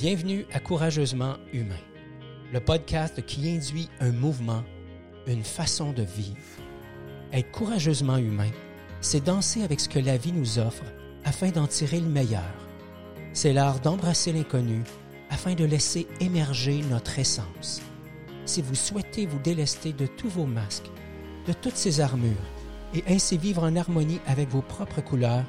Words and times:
Bienvenue 0.00 0.46
à 0.50 0.60
Courageusement 0.60 1.34
Humain, 1.52 1.76
le 2.54 2.60
podcast 2.60 3.22
qui 3.26 3.50
induit 3.50 3.90
un 4.00 4.12
mouvement, 4.12 4.64
une 5.26 5.44
façon 5.44 5.92
de 5.92 6.00
vivre. 6.00 6.38
Être 7.34 7.50
courageusement 7.50 8.16
humain, 8.16 8.48
c'est 9.02 9.22
danser 9.22 9.62
avec 9.62 9.78
ce 9.78 9.90
que 9.90 9.98
la 9.98 10.16
vie 10.16 10.32
nous 10.32 10.58
offre 10.58 10.84
afin 11.22 11.50
d'en 11.50 11.66
tirer 11.66 12.00
le 12.00 12.08
meilleur. 12.08 12.54
C'est 13.34 13.52
l'art 13.52 13.78
d'embrasser 13.80 14.32
l'inconnu 14.32 14.84
afin 15.28 15.52
de 15.52 15.66
laisser 15.66 16.06
émerger 16.20 16.80
notre 16.88 17.18
essence. 17.18 17.82
Si 18.46 18.62
vous 18.62 18.76
souhaitez 18.76 19.26
vous 19.26 19.38
délester 19.38 19.92
de 19.92 20.06
tous 20.06 20.30
vos 20.30 20.46
masques, 20.46 20.90
de 21.46 21.52
toutes 21.52 21.76
ces 21.76 22.00
armures, 22.00 22.48
et 22.94 23.04
ainsi 23.06 23.36
vivre 23.36 23.64
en 23.64 23.76
harmonie 23.76 24.20
avec 24.26 24.48
vos 24.48 24.62
propres 24.62 25.02
couleurs, 25.02 25.44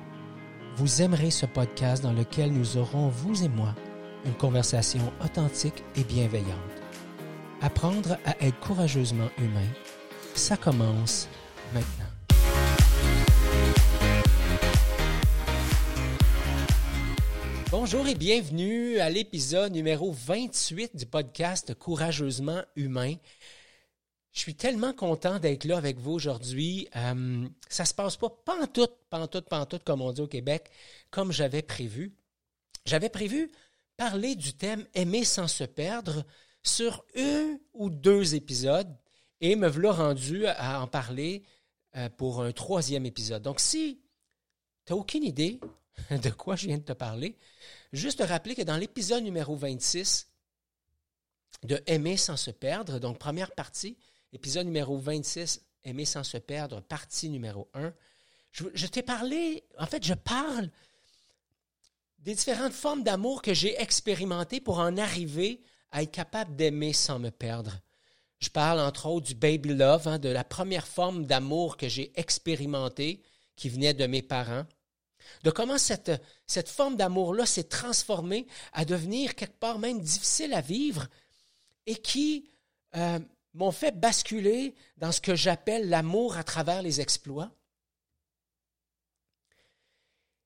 vous 0.75 1.02
aimerez 1.02 1.31
ce 1.31 1.45
podcast 1.45 2.04
dans 2.04 2.11
lequel 2.11 2.52
nous 2.52 2.75
aurons, 2.75 3.07
vous 3.07 3.45
et 3.45 3.49
moi, 3.49 3.75
une 4.25 4.33
conversation 4.33 5.11
authentique 5.23 5.84
et 5.95 6.03
bienveillante. 6.03 6.57
Apprendre 7.62 8.17
à 8.25 8.38
être 8.43 8.59
courageusement 8.59 9.29
humain, 9.38 9.67
ça 10.35 10.57
commence 10.57 11.27
maintenant. 11.73 12.05
Bonjour 17.70 18.07
et 18.07 18.15
bienvenue 18.15 18.99
à 18.99 19.09
l'épisode 19.09 19.71
numéro 19.71 20.12
28 20.12 20.95
du 20.95 21.05
podcast 21.05 21.73
Courageusement 21.73 22.63
humain. 22.76 23.15
Je 24.34 24.40
suis 24.40 24.55
tellement 24.55 24.93
content 24.93 25.40
d'être 25.40 25.65
là 25.65 25.77
avec 25.77 25.98
vous 25.98 26.12
aujourd'hui. 26.12 26.88
Euh, 26.95 27.48
ça 27.70 27.85
se 27.85 27.93
passe 27.93 28.17
pas 28.17 28.29
pantoute, 28.29 28.93
pantoute, 29.09 29.48
pantoute, 29.49 29.84
comme 29.84 30.01
on 30.01 30.12
dit 30.12 30.21
au 30.21 30.27
Québec, 30.27 30.70
comme 31.09 31.31
j'avais 31.31 31.62
prévu. 31.62 32.13
J'avais 32.85 33.09
prévu 33.09 33.51
parler 34.02 34.34
du 34.36 34.54
thème 34.54 34.88
Aimer 34.96 35.23
sans 35.23 35.48
se 35.48 35.64
perdre 35.64 36.26
sur 36.64 37.05
un 37.16 37.60
ou 37.76 37.91
deux 37.91 38.34
épisodes 38.34 38.91
et 39.41 39.55
me 39.55 39.68
voilà 39.68 39.91
rendu 39.91 40.48
à 40.48 40.82
en 40.82 40.88
parler 40.88 41.43
euh, 41.96 42.10
pour 42.10 42.41
un 42.41 42.52
troisième 42.52 43.05
épisode. 43.05 43.43
Donc, 43.43 43.60
si 43.60 44.02
tu 44.88 44.93
n'as 44.93 44.98
aucune 44.98 45.24
idée 45.24 45.60
de 46.10 46.32
quoi 46.32 46.55
je 46.55 46.66
viens 46.66 46.80
de 46.80 46.84
te 46.84 46.93
parler, 46.93 47.38
juste 47.93 48.18
te 48.18 48.24
rappeler 48.24 48.55
que 48.55 48.63
dans 48.63 48.76
l'épisode 48.76 49.24
numéro 49.24 49.55
26 49.55 50.32
de 51.62 51.80
Aimer 51.86 52.18
sans 52.18 52.38
se 52.38 52.49
perdre, 52.49 52.98
donc 52.98 53.20
première 53.20 53.52
partie, 53.52 53.99
épisode 54.34 54.65
numéro 54.65 54.98
26, 54.98 55.62
Aimer 55.84 56.05
sans 56.05 56.24
se 56.24 56.38
perdre, 56.38 56.82
partie 56.82 57.30
numéro 57.30 57.70
1, 57.76 57.93
je, 58.52 58.63
je 58.74 58.88
t'ai 58.88 59.04
parlé, 59.04 59.63
en 59.77 59.86
fait, 59.86 60.04
je 60.04 60.15
parle 60.15 60.71
des 62.22 62.36
différentes 62.36 62.74
formes 62.74 63.04
d'amour 63.04 63.41
que 63.41 63.54
j'ai 63.54 63.80
expérimentées 63.82 64.62
pour 64.62 64.80
en 64.80 64.97
arriver 64.97 65.62
à 65.91 66.03
être 66.03 66.12
capable 66.12 66.56
d'aimer 66.56 66.94
sans 66.94 67.19
me 67.19 67.31
perdre. 67.31 67.80
Je 68.40 68.50
parle 68.50 68.80
entre 68.80 69.08
autres 69.08 69.28
du 69.28 69.36
baby 69.36 69.69
love, 69.69 70.08
hein, 70.08 70.19
de 70.19 70.30
la 70.30 70.44
première 70.44 70.88
forme 70.88 71.25
d'amour 71.25 71.78
que 71.78 71.88
j'ai 71.88 72.12
expérimentée, 72.19 73.22
qui 73.56 73.69
venait 73.69 73.94
de 73.94 74.08
mes 74.08 74.22
parents, 74.22 74.66
de 75.44 75.52
comment 75.52 75.78
cette, 75.78 76.22
forme 76.68 76.96
d'amour-là 76.96 77.46
s'est 77.46 77.66
transformée 77.66 78.47
à 78.74 78.86
devenir 78.86 79.36
quelque 79.36 79.59
part 79.59 79.80
même 79.80 80.00
difficile 80.00 80.53
à 80.53 80.62
vivre 80.62 81.08
et 81.86 81.96
qui 81.96 82.50
euh, 82.96 83.19
m'ont 83.53 83.72
fait 83.72 84.00
basculer 84.00 84.75
dans 84.97 85.12
ce 85.12 85.22
que 85.22 85.36
j'appelle 85.36 85.90
l'amour 85.90 86.38
à 86.38 86.44
travers 86.44 86.81
les 86.81 87.02
exploits. 87.02 87.52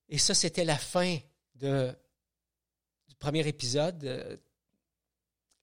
Et 0.10 0.18
ça, 0.18 0.34
c'était 0.34 0.66
la 0.66 0.78
fin 0.78 1.18
du 1.56 3.16
premier 3.20 3.48
épisode, 3.48 4.04
euh, 4.04 4.38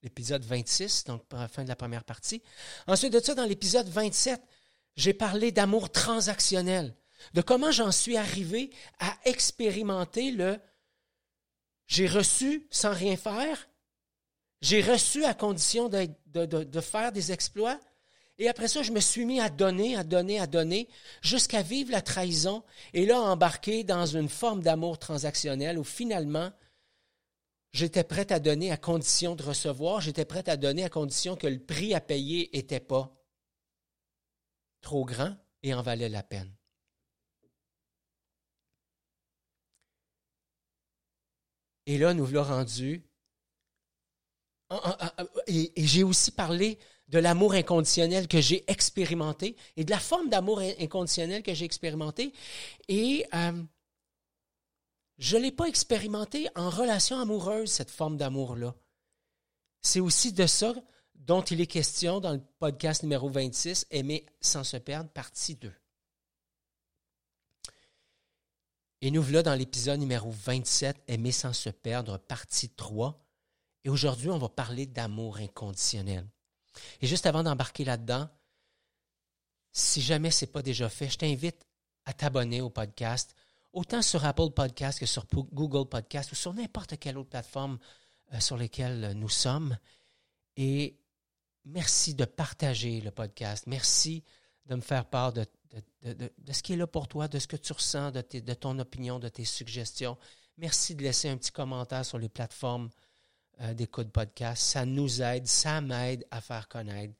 l'épisode 0.02 0.44
26, 0.44 1.04
donc 1.04 1.22
la 1.32 1.48
fin 1.48 1.64
de 1.64 1.68
la 1.68 1.76
première 1.76 2.04
partie. 2.04 2.42
Ensuite 2.86 3.12
de 3.12 3.20
ça, 3.20 3.34
dans 3.34 3.44
l'épisode 3.44 3.88
27, 3.88 4.42
j'ai 4.96 5.14
parlé 5.14 5.52
d'amour 5.52 5.90
transactionnel, 5.90 6.94
de 7.34 7.42
comment 7.42 7.70
j'en 7.70 7.92
suis 7.92 8.16
arrivé 8.16 8.70
à 8.98 9.16
expérimenter 9.24 10.32
le 10.32 10.58
j'ai 11.86 12.06
reçu 12.06 12.66
sans 12.70 12.94
rien 12.94 13.16
faire, 13.16 13.68
j'ai 14.62 14.80
reçu 14.80 15.24
à 15.24 15.34
condition 15.34 15.90
de, 15.90 16.80
faire 16.80 17.12
des 17.12 17.32
exploits, 17.32 17.78
et 18.42 18.48
après 18.48 18.66
ça, 18.66 18.82
je 18.82 18.90
me 18.90 18.98
suis 18.98 19.24
mis 19.24 19.38
à 19.38 19.48
donner, 19.48 19.94
à 19.94 20.02
donner, 20.02 20.40
à 20.40 20.48
donner, 20.48 20.88
jusqu'à 21.20 21.62
vivre 21.62 21.92
la 21.92 22.02
trahison 22.02 22.64
et 22.92 23.06
là 23.06 23.20
embarquer 23.20 23.84
dans 23.84 24.04
une 24.04 24.28
forme 24.28 24.62
d'amour 24.62 24.98
transactionnel 24.98 25.78
où 25.78 25.84
finalement, 25.84 26.50
j'étais 27.72 28.02
prêt 28.02 28.32
à 28.32 28.40
donner 28.40 28.72
à 28.72 28.76
condition 28.76 29.36
de 29.36 29.44
recevoir, 29.44 30.00
j'étais 30.00 30.24
prêt 30.24 30.48
à 30.48 30.56
donner 30.56 30.82
à 30.82 30.88
condition 30.88 31.36
que 31.36 31.46
le 31.46 31.60
prix 31.60 31.94
à 31.94 32.00
payer 32.00 32.50
n'était 32.52 32.80
pas 32.80 33.16
trop 34.80 35.04
grand 35.04 35.36
et 35.62 35.72
en 35.72 35.82
valait 35.82 36.08
la 36.08 36.24
peine. 36.24 36.52
Et 41.86 41.96
là, 41.96 42.12
nous 42.12 42.26
l'avons 42.26 42.56
rendu. 42.56 43.04
Et, 45.46 45.80
et 45.80 45.86
j'ai 45.86 46.02
aussi 46.02 46.32
parlé 46.32 46.80
de 47.12 47.18
l'amour 47.18 47.52
inconditionnel 47.52 48.26
que 48.26 48.40
j'ai 48.40 48.64
expérimenté 48.70 49.54
et 49.76 49.84
de 49.84 49.90
la 49.90 50.00
forme 50.00 50.30
d'amour 50.30 50.60
inconditionnel 50.80 51.42
que 51.42 51.52
j'ai 51.52 51.66
expérimenté. 51.66 52.32
Et 52.88 53.26
euh, 53.34 53.62
je 55.18 55.36
ne 55.36 55.42
l'ai 55.42 55.52
pas 55.52 55.66
expérimenté 55.66 56.48
en 56.56 56.70
relation 56.70 57.20
amoureuse, 57.20 57.70
cette 57.70 57.90
forme 57.90 58.16
d'amour-là. 58.16 58.74
C'est 59.82 60.00
aussi 60.00 60.32
de 60.32 60.46
ça 60.46 60.74
dont 61.14 61.42
il 61.42 61.60
est 61.60 61.66
question 61.66 62.18
dans 62.18 62.32
le 62.32 62.40
podcast 62.58 63.02
numéro 63.02 63.28
26, 63.28 63.86
Aimer 63.90 64.24
sans 64.40 64.64
se 64.64 64.78
perdre, 64.78 65.10
partie 65.10 65.54
2. 65.54 65.70
Et 69.02 69.10
nous 69.10 69.22
voilà 69.22 69.42
dans 69.42 69.54
l'épisode 69.54 70.00
numéro 70.00 70.30
27, 70.30 70.96
Aimer 71.08 71.32
sans 71.32 71.52
se 71.52 71.68
perdre, 71.68 72.16
partie 72.16 72.70
3. 72.70 73.22
Et 73.84 73.90
aujourd'hui, 73.90 74.30
on 74.30 74.38
va 74.38 74.48
parler 74.48 74.86
d'amour 74.86 75.36
inconditionnel. 75.36 76.26
Et 77.00 77.06
juste 77.06 77.26
avant 77.26 77.42
d'embarquer 77.42 77.84
là-dedans, 77.84 78.28
si 79.72 80.02
jamais 80.02 80.30
ce 80.30 80.44
n'est 80.44 80.50
pas 80.50 80.62
déjà 80.62 80.88
fait, 80.88 81.08
je 81.08 81.18
t'invite 81.18 81.66
à 82.04 82.12
t'abonner 82.12 82.60
au 82.60 82.70
podcast, 82.70 83.34
autant 83.72 84.02
sur 84.02 84.24
Apple 84.24 84.50
Podcast 84.50 84.98
que 84.98 85.06
sur 85.06 85.26
Google 85.32 85.88
Podcast 85.88 86.32
ou 86.32 86.34
sur 86.34 86.52
n'importe 86.52 86.98
quelle 86.98 87.16
autre 87.16 87.30
plateforme 87.30 87.78
euh, 88.34 88.40
sur 88.40 88.56
laquelle 88.56 89.12
nous 89.12 89.28
sommes. 89.28 89.78
Et 90.56 90.98
merci 91.64 92.14
de 92.14 92.24
partager 92.24 93.00
le 93.00 93.10
podcast. 93.10 93.64
Merci 93.66 94.24
de 94.66 94.74
me 94.76 94.80
faire 94.80 95.06
part 95.06 95.32
de, 95.32 95.46
ce 96.02 96.62
qui 96.62 96.74
est 96.74 96.76
là 96.76 96.86
pour 96.86 97.08
toi, 97.08 97.28
de 97.28 97.38
ce 97.38 97.46
que 97.46 97.56
tu 97.56 97.72
ressens, 97.72 98.12
de 98.12 98.54
ton 98.54 98.78
opinion, 98.78 99.18
de 99.18 99.28
tes 99.28 99.44
suggestions. 99.44 100.18
Merci 100.58 100.94
de 100.94 101.02
laisser 101.02 101.28
un 101.28 101.36
petit 101.36 101.50
commentaire 101.50 102.04
sur 102.04 102.18
les 102.18 102.28
plateformes 102.28 102.90
euh, 103.60 103.74
d'écoute 103.74 104.10
podcast. 104.10 104.62
Ça 104.62 104.84
nous 104.84 105.22
aide, 105.22 105.46
ça 105.46 105.80
m'aide 105.80 106.26
à 106.30 106.40
faire 106.40 106.68
connaître 106.68 107.14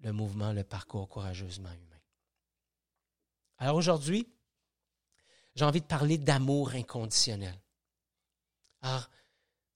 le 0.00 0.12
mouvement, 0.12 0.52
le 0.52 0.64
parcours 0.64 1.08
courageusement 1.08 1.70
humain. 1.70 2.00
Alors 3.58 3.76
aujourd'hui, 3.76 4.26
j'ai 5.54 5.64
envie 5.64 5.80
de 5.80 5.86
parler 5.86 6.18
d'amour 6.18 6.70
inconditionnel. 6.70 7.54
Alors, 8.82 9.10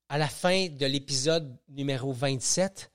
à 0.08 0.18
la 0.18 0.28
fin 0.28 0.68
de 0.68 0.86
l'épisode 0.86 1.58
numéro 1.68 2.12
27, 2.12 2.90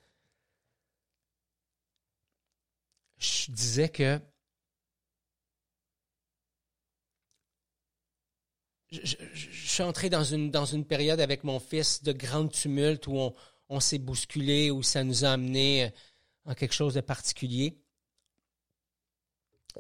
je 3.18 3.52
disais 3.52 3.90
que 3.90 4.20
je, 8.92 9.16
suis 9.34 9.84
entré 9.84 10.10
dans 10.10 10.24
une, 10.24 10.52
dans 10.52 10.66
une 10.66 10.86
période 10.86 11.20
avec 11.20 11.44
mon 11.44 11.60
fils 11.60 12.04
de 12.04 12.12
grande 12.12 12.52
tumulte 12.52 13.08
où 13.08 13.34
on, 13.70 13.80
s'est 13.80 14.00
bousculé, 14.00 14.72
où 14.72 14.82
ça 14.84 15.04
nous 15.04 15.26
a 15.26 15.30
amené 15.30 15.86
euh, 15.86 15.90
en 16.46 16.54
quelque 16.56 16.74
chose 16.74 16.96
de 16.96 17.02
particulier. 17.02 17.78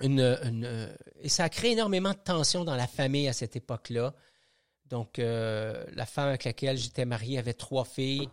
Une, 0.01 0.94
et 1.21 1.29
ça 1.29 1.45
a 1.45 1.50
créé 1.50 1.71
énormément 1.71 2.11
de 2.11 2.19
tensions 2.23 2.63
dans 2.63 2.75
la 2.75 2.88
famille 2.88 3.27
à 3.27 3.33
cette 3.33 3.56
époque-là. 3.56 4.13
Donc, 4.85 5.19
euh, 5.19 5.85
la 5.94 6.05
femme 6.05 6.29
avec 6.29 6.44
laquelle 6.44 6.77
j'étais 6.77 7.05
marié 7.05 7.38
avait 7.38 7.53
trois 7.53 7.85
filles, 7.85 8.29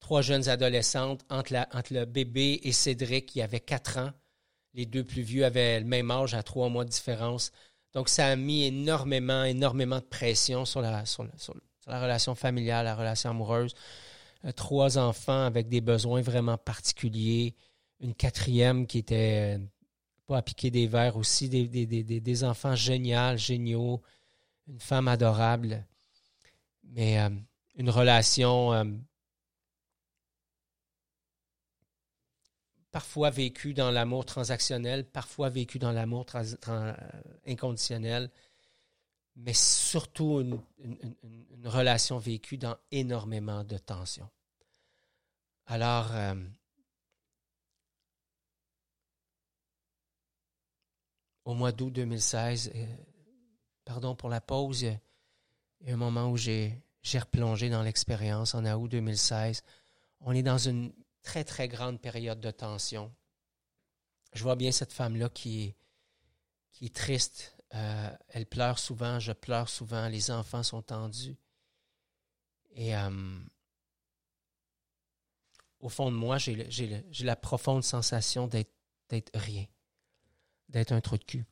trois 0.00 0.22
jeunes 0.22 0.48
adolescentes, 0.48 1.24
entre, 1.30 1.54
entre 1.72 1.94
le 1.94 2.04
bébé 2.04 2.60
et 2.62 2.72
Cédric, 2.72 3.26
qui 3.26 3.42
avait 3.42 3.60
quatre 3.60 3.98
ans. 3.98 4.12
Les 4.74 4.86
deux 4.86 5.04
plus 5.04 5.22
vieux 5.22 5.44
avaient 5.44 5.78
le 5.78 5.86
même 5.86 6.10
âge, 6.10 6.34
à 6.34 6.42
trois 6.42 6.68
mois 6.68 6.84
de 6.84 6.90
différence. 6.90 7.52
Donc, 7.94 8.08
ça 8.08 8.26
a 8.26 8.36
mis 8.36 8.64
énormément, 8.64 9.44
énormément 9.44 9.98
de 9.98 10.04
pression 10.04 10.64
sur 10.64 10.80
la, 10.80 11.04
relation 11.86 12.34
familiale, 12.34 12.84
la 12.84 12.96
relation 12.96 13.30
amoureuse. 13.30 13.74
Euh, 14.44 14.52
trois 14.52 14.98
enfants 14.98 15.44
avec 15.44 15.68
des 15.68 15.80
besoins 15.80 16.20
vraiment 16.20 16.58
particuliers. 16.58 17.54
Une 18.00 18.14
quatrième 18.14 18.86
qui 18.86 18.98
était 18.98 19.56
euh, 19.56 19.64
pas 20.26 20.38
à 20.38 20.42
piquer 20.42 20.70
des 20.70 20.88
verres 20.88 21.16
aussi, 21.16 21.48
des, 21.48 22.44
enfants 22.44 22.74
géniaux, 22.74 23.36
géniaux. 23.36 24.02
Une 24.66 24.80
femme 24.80 25.06
adorable. 25.06 25.86
Mais 26.82 27.20
euh, 27.20 27.30
une 27.76 27.90
relation 27.90 28.72
parfois 32.94 33.30
vécu 33.30 33.74
dans 33.74 33.90
l'amour 33.90 34.24
transactionnel, 34.24 35.04
parfois 35.04 35.48
vécu 35.48 35.80
dans 35.80 35.90
l'amour 35.90 36.26
inconditionnel, 37.44 38.30
mais 39.34 39.52
surtout 39.52 40.40
une, 40.40 40.60
relation 41.64 42.18
vécue 42.18 42.56
dans 42.56 42.76
énormément 42.92 43.64
de 43.64 43.78
tensions. 43.78 44.30
Alors, 45.66 46.12
euh, 46.12 46.36
au 51.44 51.54
mois 51.54 51.72
d'août 51.72 51.90
2016, 51.90 52.70
euh, 52.76 52.86
pardon 53.84 54.14
pour 54.14 54.28
la 54.28 54.40
pause, 54.40 54.82
il 54.82 55.88
y 55.88 55.90
a 55.90 55.94
un 55.94 55.96
moment 55.96 56.30
où 56.30 56.36
j'ai 56.36 56.80
replongé 57.12 57.70
dans 57.70 57.82
l'expérience 57.82 58.54
en 58.54 58.64
août 58.64 58.88
2016. 58.88 59.64
On 60.20 60.30
est 60.30 60.44
dans 60.44 60.58
une 60.58 60.92
très, 61.24 61.42
très 61.42 61.66
grande 61.66 62.00
période 62.00 62.40
de 62.40 62.50
tension. 62.52 63.12
Je 64.32 64.42
vois 64.44 64.54
bien 64.54 64.70
cette 64.70 64.92
femme-là 64.92 65.28
qui 65.28 65.74
est, 66.80 66.94
triste. 66.94 67.56
Euh, 67.74 68.10
elle 68.28 68.46
pleure 68.46 68.78
souvent, 68.78 69.18
je 69.18 69.32
pleure 69.32 69.68
souvent, 69.68 70.08
les 70.08 70.30
enfants 70.30 70.62
sont 70.62 70.82
tendus. 70.82 71.36
Et 72.76 72.96
euh, 72.96 73.40
au 75.80 75.88
fond 75.88 76.12
de 76.12 76.16
moi, 76.16 76.38
j'ai 76.38 77.04
la 77.20 77.36
profonde 77.36 77.82
sensation 77.82 78.46
d'être 78.46 78.70
rien 79.34 79.66
d'être 80.68 80.92
un 80.92 81.00
trou 81.00 81.16
de 81.16 81.24
cul. 81.24 81.44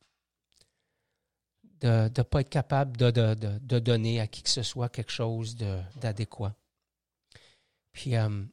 De 1.81 2.11
ne 2.17 2.23
pas 2.23 2.41
être 2.41 2.51
capable 2.51 2.97
de, 2.97 3.11
de, 3.11 3.79
donner 3.79 4.21
à 4.21 4.27
qui 4.27 4.43
que 4.43 4.49
ce 4.49 4.63
soit 4.63 4.89
quelque 4.89 5.11
chose 5.11 5.57
d'adéquat. 5.97 6.55
Puis, 7.93 8.17
euh, 8.17 8.45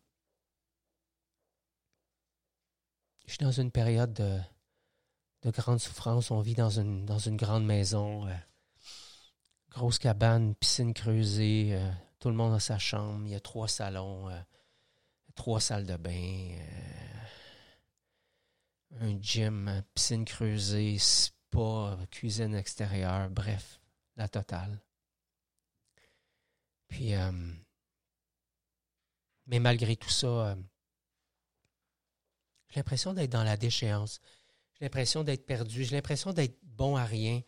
je 3.29 3.35
suis 3.35 3.45
dans 3.45 3.51
une 3.51 3.71
période 3.71 4.13
de, 4.13 5.51
grande 5.51 5.79
souffrance. 5.79 6.31
On 6.31 6.41
vit 6.41 6.55
dans 6.55 6.69
une, 6.69 7.05
grande 7.37 7.65
maison, 7.65 8.27
euh, 8.27 8.33
grosse 9.69 9.99
cabane, 9.99 10.55
piscine 10.55 10.93
creusée, 10.93 11.69
euh, 11.73 11.91
tout 12.19 12.29
le 12.29 12.35
monde 12.35 12.53
a 12.53 12.59
sa 12.59 12.77
chambre, 12.77 13.25
il 13.25 13.31
y 13.31 13.35
a 13.35 13.39
trois 13.39 13.67
salons, 13.67 14.29
trois 15.35 15.61
salles 15.61 15.85
de 15.85 15.95
bain 15.95 16.57
un 18.99 19.21
gym, 19.21 19.83
piscine 19.93 20.25
creusée, 20.25 20.97
spa, 20.97 21.97
cuisine 22.11 22.55
extérieure, 22.55 23.29
bref, 23.29 23.79
la 24.15 24.27
totale. 24.27 24.81
Puis, 26.87 27.13
euh, 27.13 27.31
mais 29.45 29.59
malgré 29.59 29.95
tout 29.95 30.09
ça, 30.09 30.27
euh, 30.27 30.55
j'ai 32.69 32.79
l'impression 32.79 33.13
d'être 33.13 33.31
dans 33.31 33.43
la 33.43 33.57
déchéance. 33.57 34.19
J'ai 34.73 34.85
l'impression 34.85 35.23
d'être 35.23 35.45
perdu. 35.45 35.83
J'ai 35.83 35.95
l'impression 35.95 36.33
d'être 36.33 36.57
bon 36.63 36.95
à 36.95 37.05
rien. 37.05 37.41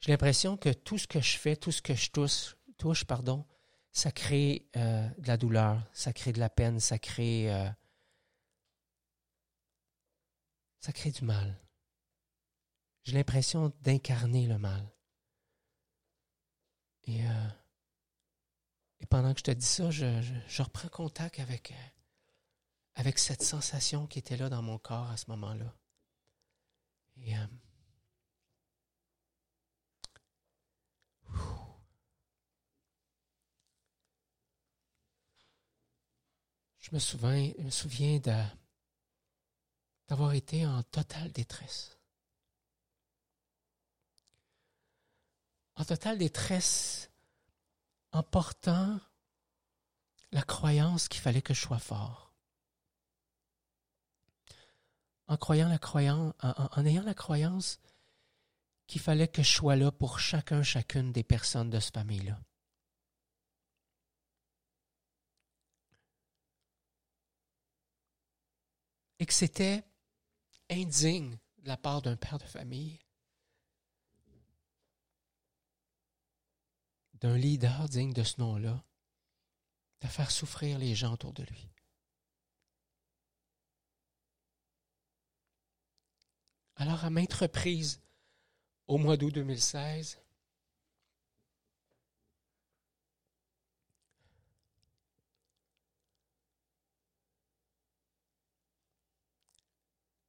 J'ai 0.00 0.12
l'impression 0.12 0.56
que 0.56 0.70
tout 0.70 0.98
ce 0.98 1.06
que 1.06 1.20
je 1.20 1.38
fais, 1.38 1.56
tout 1.56 1.72
ce 1.72 1.82
que 1.82 1.94
je 1.94 2.10
touche, 2.10 2.56
touche 2.76 3.04
pardon, 3.04 3.46
ça 3.92 4.12
crée 4.12 4.66
euh, 4.76 5.08
de 5.18 5.28
la 5.28 5.36
douleur, 5.36 5.82
ça 5.92 6.12
crée 6.12 6.32
de 6.32 6.40
la 6.40 6.50
peine, 6.50 6.80
ça 6.80 6.98
crée 6.98 7.48
ça 10.86 10.92
crée 10.92 11.10
du 11.10 11.24
mal. 11.24 11.58
J'ai 13.02 13.14
l'impression 13.14 13.72
d'incarner 13.82 14.46
le 14.46 14.56
mal. 14.56 14.88
Et, 17.04 17.26
euh, 17.26 17.48
pendant 19.10 19.32
que 19.32 19.40
je 19.40 19.44
te 19.44 19.50
dis 19.50 19.66
ça, 19.66 19.90
je, 19.90 20.62
reprends 20.62 20.88
contact 20.88 21.40
avec, 21.40 21.72
euh, 21.72 21.74
avec 22.96 23.18
cette 23.18 23.42
sensation 23.42 24.06
qui 24.06 24.18
était 24.18 24.36
là 24.36 24.48
dans 24.48 24.62
mon 24.62 24.78
corps 24.78 25.10
à 25.10 25.16
ce 25.16 25.30
moment-là. 25.30 25.72
Euh, 27.18 27.46
je 36.78 36.90
me 36.92 36.98
souviens, 36.98 37.52
je 37.58 37.62
me 37.62 37.70
souviens 37.70 38.18
d'avoir 40.08 40.32
été 40.32 40.66
en 40.66 40.82
totale 40.84 41.30
détresse. 41.32 41.98
En 45.74 45.84
totale 45.84 46.16
détresse 46.16 47.10
en 48.12 48.22
portant 48.22 48.98
la 50.32 50.42
croyance 50.42 51.08
qu'il 51.08 51.20
fallait 51.20 51.42
que 51.42 51.52
je 51.52 51.60
sois 51.60 51.78
fort. 51.78 52.25
En 55.28 55.36
ayant 55.46 55.68
la 57.02 57.14
croyance 57.14 57.80
qu'il 58.86 59.00
fallait 59.00 59.28
que 59.28 59.42
je 59.42 59.52
sois 59.52 59.76
là 59.76 59.90
pour 59.90 60.20
chacun, 60.20 60.62
chacune 60.62 61.12
des 61.12 61.24
personnes 61.24 61.70
de 61.70 61.80
cette 61.80 61.94
famille-là. 61.94 62.40
Et 69.18 69.26
que 69.26 69.32
c'était 69.32 69.84
indigne 70.70 71.38
de 71.58 71.68
la 71.68 71.76
part 71.76 72.02
d'un 72.02 72.16
père 72.16 72.38
de 72.38 72.44
famille, 72.44 73.00
d'un 77.14 77.36
leader 77.36 77.88
digne 77.88 78.12
de 78.12 78.22
ce 78.22 78.40
nom-là, 78.40 78.84
de 80.02 80.06
faire 80.06 80.30
souffrir 80.30 80.78
les 80.78 80.94
gens 80.94 81.14
autour 81.14 81.32
de 81.32 81.42
lui. 81.44 81.68
Alors, 86.76 87.04
à 87.04 87.10
maintes 87.10 87.32
reprises, 87.32 88.00
au 88.86 88.98
mois 88.98 89.16
d'août 89.16 89.32
2016, 89.32 90.18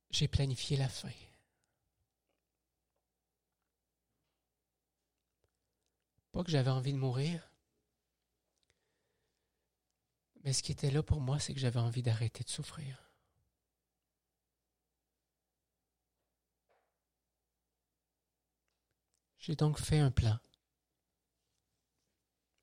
j'ai 0.09 0.27
planifié 0.27 0.77
la 0.77 0.89
fin. 0.89 1.09
Pas 6.31 6.43
que 6.43 6.51
j'avais 6.51 6.69
envie 6.71 6.93
de 6.93 6.97
mourir, 6.97 7.51
mais 10.43 10.53
ce 10.53 10.63
qui 10.63 10.71
était 10.71 10.91
là 10.91 11.03
pour 11.03 11.19
moi, 11.19 11.39
c'est 11.39 11.53
que 11.53 11.59
j'avais 11.59 11.79
envie 11.79 12.01
d'arrêter 12.01 12.43
de 12.43 12.49
souffrir. 12.49 13.06
J'ai 19.47 19.55
donc 19.55 19.79
fait 19.79 19.99
un 19.99 20.11
plan, 20.11 20.37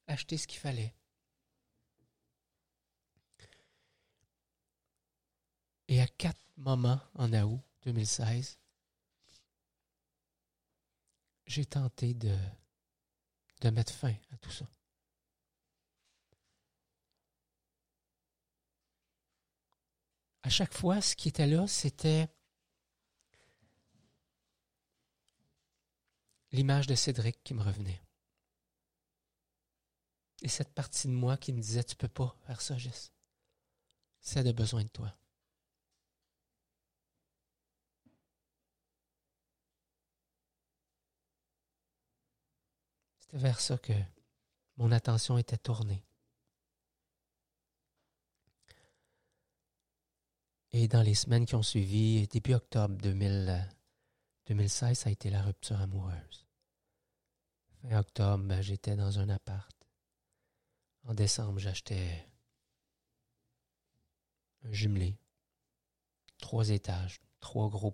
acheté 0.06 0.36
ce 0.36 0.46
qu'il 0.46 0.60
fallait. 0.60 0.94
Et 5.88 6.02
à 6.02 6.06
quatre 6.06 6.42
moment 6.58 7.00
en 7.14 7.32
août 7.32 7.58
2016, 7.84 8.58
j'ai 11.46 11.64
tenté 11.64 12.12
de, 12.12 12.36
de 13.62 13.70
mettre 13.70 13.94
fin 13.94 14.12
à 14.32 14.36
tout 14.36 14.50
ça. 14.50 14.66
À 20.42 20.50
chaque 20.50 20.74
fois, 20.74 21.00
ce 21.00 21.16
qui 21.16 21.30
était 21.30 21.46
là, 21.46 21.66
c'était 21.66 22.28
l'image 26.54 26.87
de 26.87 26.94
Cédric 26.94 27.42
qui 27.42 27.52
me 27.52 27.62
revenait. 27.62 28.00
Et 30.42 30.49
cette 30.49 30.73
partie 30.73 31.08
de 31.08 31.12
moi 31.12 31.37
qui 31.37 31.52
me 31.52 31.61
disait, 31.61 31.82
tu 31.82 31.96
peux 31.96 32.08
pas 32.08 32.37
faire 32.46 32.61
ça, 32.61 32.78
Jess. 32.78 33.12
C'est 34.20 34.44
de 34.44 34.52
besoin 34.52 34.84
de 34.84 34.88
toi. 34.88 35.14
vers 43.32 43.58
ça 43.58 43.76
que 43.78 43.92
mon 44.76 44.92
attention 44.92 45.38
était 45.38 45.58
tournée. 45.58 46.04
Et 50.70 50.87
dans 50.87 51.02
les 51.02 51.14
semaines 51.14 51.44
qui 51.44 51.56
ont 51.56 51.64
suivi, 51.64 52.28
début 52.28 52.54
octobre 52.54 52.96
2016, 52.96 54.96
ça 54.96 55.08
a 55.08 55.12
été 55.12 55.30
la 55.30 55.42
rupture 55.42 55.80
amoureuse. 55.80 56.43
Fin 57.84 57.98
octobre, 57.98 58.44
ben, 58.44 58.62
j'étais 58.62 58.96
dans 58.96 59.18
un 59.18 59.28
appart. 59.28 59.76
En 61.02 61.12
décembre, 61.12 61.58
j'achetais 61.58 62.26
un 64.62 64.72
jumelé, 64.72 65.18
trois 66.38 66.70
étages, 66.70 67.20
trop 67.40 67.68
gros, 67.68 67.90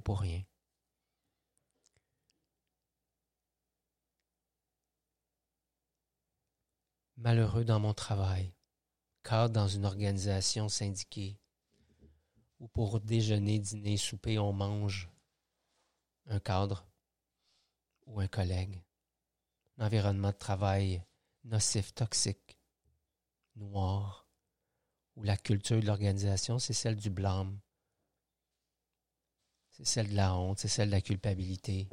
pour 0.00 0.20
rien. 0.20 0.42
malheureux 7.18 7.64
dans 7.64 7.80
mon 7.80 7.92
travail, 7.92 8.54
cadre 9.24 9.52
dans 9.52 9.66
une 9.66 9.84
organisation 9.84 10.68
syndiquée, 10.68 11.38
où 12.60 12.68
pour 12.68 13.00
déjeuner, 13.00 13.58
dîner, 13.58 13.96
souper, 13.96 14.38
on 14.38 14.52
mange 14.52 15.10
un 16.26 16.38
cadre 16.38 16.86
ou 18.06 18.20
un 18.20 18.28
collègue, 18.28 18.80
environnement 19.78 20.30
de 20.30 20.36
travail 20.36 21.02
nocif, 21.44 21.94
toxique, 21.94 22.58
noir, 23.56 24.28
où 25.16 25.22
la 25.22 25.36
culture 25.36 25.80
de 25.80 25.86
l'organisation, 25.86 26.58
c'est 26.58 26.72
celle 26.72 26.96
du 26.96 27.10
blâme, 27.10 27.58
c'est 29.70 29.86
celle 29.86 30.10
de 30.10 30.16
la 30.16 30.34
honte, 30.34 30.58
c'est 30.58 30.68
celle 30.68 30.88
de 30.88 30.94
la 30.94 31.00
culpabilité. 31.00 31.88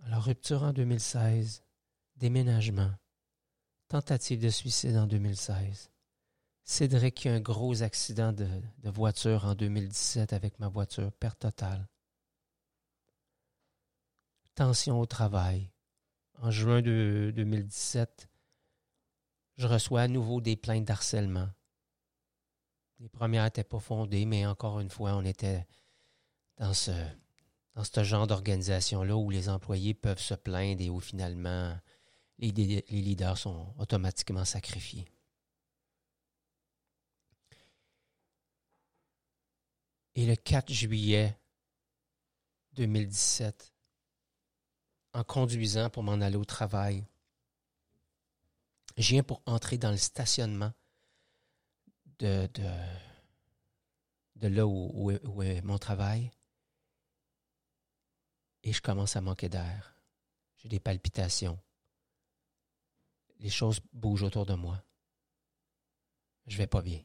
Alors, 0.00 0.24
rupture 0.24 0.62
en 0.62 0.72
2016, 0.72 1.62
déménagement, 2.16 2.92
tentative 3.88 4.40
de 4.40 4.50
suicide 4.50 4.96
en 4.96 5.06
2016. 5.06 5.90
Cédric 6.64 7.14
qui 7.14 7.28
a 7.28 7.34
un 7.34 7.40
gros 7.40 7.82
accident 7.82 8.32
de, 8.32 8.48
de, 8.78 8.90
voiture 8.90 9.44
en 9.44 9.54
2017 9.54 10.32
avec 10.32 10.58
ma 10.58 10.68
voiture, 10.68 11.12
perte 11.12 11.40
totale. 11.40 11.86
Tension 14.54 15.00
au 15.00 15.06
travail. 15.06 15.72
En 16.38 16.50
juin 16.50 16.80
de 16.80 17.32
2017, 17.34 18.28
je 19.56 19.66
reçois 19.66 20.02
à 20.02 20.08
nouveau 20.08 20.40
des 20.40 20.56
plaintes 20.56 20.84
d'harcèlement. 20.84 21.48
Les 23.00 23.08
premières 23.08 23.44
n'étaient 23.44 23.64
pas 23.64 23.80
fondées, 23.80 24.26
mais 24.26 24.46
encore 24.46 24.78
une 24.78 24.90
fois, 24.90 25.14
on 25.16 25.24
était 25.24 25.66
dans 26.58 26.72
ce, 26.72 26.92
genre 28.04 28.28
d'organisation-là 28.28 29.16
où 29.16 29.28
les 29.30 29.48
employés 29.48 29.94
peuvent 29.94 30.20
se 30.20 30.34
plaindre 30.34 30.80
et 30.80 30.88
où 30.90 31.00
finalement 31.00 31.76
les 32.38 32.52
leaders 32.52 33.38
sont 33.38 33.74
automatiquement 33.78 34.44
sacrifiés. 34.44 35.06
Et 40.14 40.26
le 40.26 40.36
4 40.36 40.72
juillet 40.72 41.36
2017, 42.74 43.73
en 45.14 45.24
conduisant 45.24 45.88
pour 45.90 46.02
m'en 46.02 46.20
aller 46.20 46.36
au 46.36 46.44
travail, 46.44 47.06
je 48.96 49.08
viens 49.10 49.22
pour 49.22 49.42
entrer 49.46 49.78
dans 49.78 49.90
le 49.90 49.96
stationnement 49.96 50.72
de, 52.18 52.48
de, 54.36 54.48
là 54.48 54.66
où, 54.66 55.12
où, 55.24 55.42
est 55.42 55.62
mon 55.62 55.78
travail 55.78 56.30
et 58.62 58.72
je 58.72 58.82
commence 58.82 59.16
à 59.16 59.20
manquer 59.20 59.48
d'air. 59.48 59.96
J'ai 60.56 60.68
des 60.68 60.80
palpitations. 60.80 61.58
Les 63.38 63.50
choses 63.50 63.80
bougent 63.92 64.22
autour 64.22 64.46
de 64.46 64.54
moi. 64.54 64.82
Je 66.46 66.56
vais 66.56 66.66
pas 66.66 66.82
bien. 66.82 67.02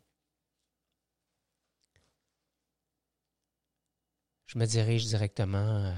Je 4.46 4.58
me 4.58 4.66
dirige 4.66 5.06
directement 5.06 5.86
euh, 5.86 5.94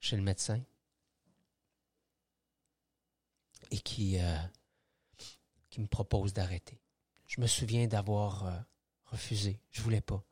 chez 0.00 0.16
le 0.16 0.22
médecin 0.22 0.62
et 3.70 3.78
qui, 3.78 4.18
euh, 4.20 4.38
qui 5.70 5.80
me 5.80 5.86
propose 5.86 6.32
d'arrêter. 6.32 6.80
Je 7.26 7.40
me 7.40 7.46
souviens 7.46 7.86
d'avoir 7.86 8.46
euh, 8.46 8.58
refusé. 9.06 9.60
Je 9.70 9.82
voulais 9.82 10.00
pas. 10.00 10.24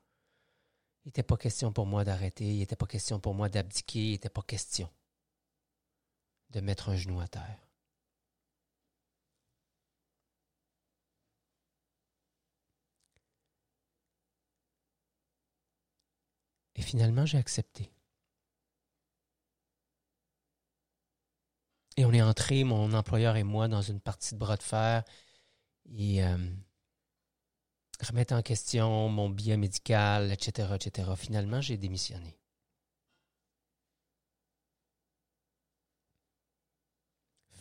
Il 1.05 1.09
n'était 1.09 1.23
pas 1.23 1.37
question 1.37 1.73
pour 1.73 1.87
moi 1.87 2.05
d'arrêter, 2.05 2.45
il 2.45 2.59
n'était 2.59 2.77
pas 2.77 2.87
question 2.87 3.19
pour 3.19 3.35
moi 3.35 3.49
d'abdiquer, 3.49 4.05
il 4.07 4.13
n'était 4.13 4.29
pas 4.29 4.43
question 4.43 4.89
de 6.51 6.61
mettre 6.61 6.91
un 6.91 6.97
genou 6.97 7.21
à 7.21 7.27
terre. 7.27 7.59
Et 16.75 16.83
finalement, 16.83 17.27
j'ai 17.27 17.39
accepté. 17.39 17.92
Et 21.97 22.05
on 22.05 22.13
est 22.13 22.23
entré, 22.23 22.65
mon 22.65 22.93
employeur 22.95 23.37
et 23.37 23.43
moi, 23.43 23.69
dans 23.69 23.83
une 23.83 24.01
partie 24.01 24.35
de 24.35 24.39
bras 24.39 24.57
de 24.57 24.63
fer. 24.63 25.05
Et 25.95 26.25
euh, 26.25 26.39
remettre 28.01 28.35
en 28.35 28.43
question 28.43 29.09
mon 29.09 29.29
billet 29.29 29.57
médical, 29.57 30.33
etc., 30.33 30.75
etc. 30.75 31.11
Finalement, 31.17 31.61
j'ai 31.61 31.77
démissionné. 31.77 32.39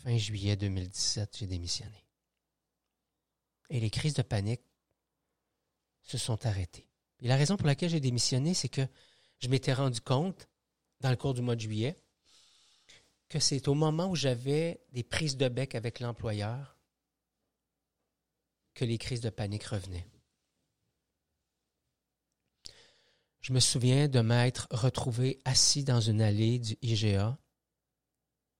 Fin 0.03 0.17
juillet 0.17 0.55
2017, 0.55 1.37
j'ai 1.37 1.47
démissionné. 1.47 2.05
Et 3.69 3.79
les 3.79 3.89
crises 3.89 4.15
de 4.15 4.23
panique 4.23 4.63
se 6.01 6.17
sont 6.17 6.45
arrêtées. 6.45 6.87
Et 7.19 7.27
la 7.27 7.35
raison 7.35 7.55
pour 7.55 7.67
laquelle 7.67 7.89
j'ai 7.89 7.99
démissionné, 7.99 8.53
c'est 8.53 8.69
que 8.69 8.87
je 9.39 9.47
m'étais 9.47 9.73
rendu 9.73 10.01
compte, 10.01 10.49
dans 11.01 11.09
le 11.09 11.15
cours 11.15 11.33
du 11.33 11.41
mois 11.41 11.55
de 11.55 11.61
juillet, 11.61 11.95
que 13.31 13.39
c'est 13.39 13.69
au 13.69 13.75
moment 13.75 14.09
où 14.09 14.15
j'avais 14.15 14.83
des 14.91 15.03
prises 15.03 15.37
de 15.37 15.47
bec 15.47 15.73
avec 15.73 16.01
l'employeur 16.01 16.77
que 18.73 18.83
les 18.83 18.97
crises 18.97 19.21
de 19.21 19.29
panique 19.29 19.63
revenaient. 19.63 20.05
Je 23.39 23.53
me 23.53 23.61
souviens 23.61 24.09
de 24.09 24.19
m'être 24.19 24.67
retrouvé 24.69 25.39
assis 25.45 25.85
dans 25.85 26.01
une 26.01 26.21
allée 26.21 26.59
du 26.59 26.77
IGA, 26.81 27.39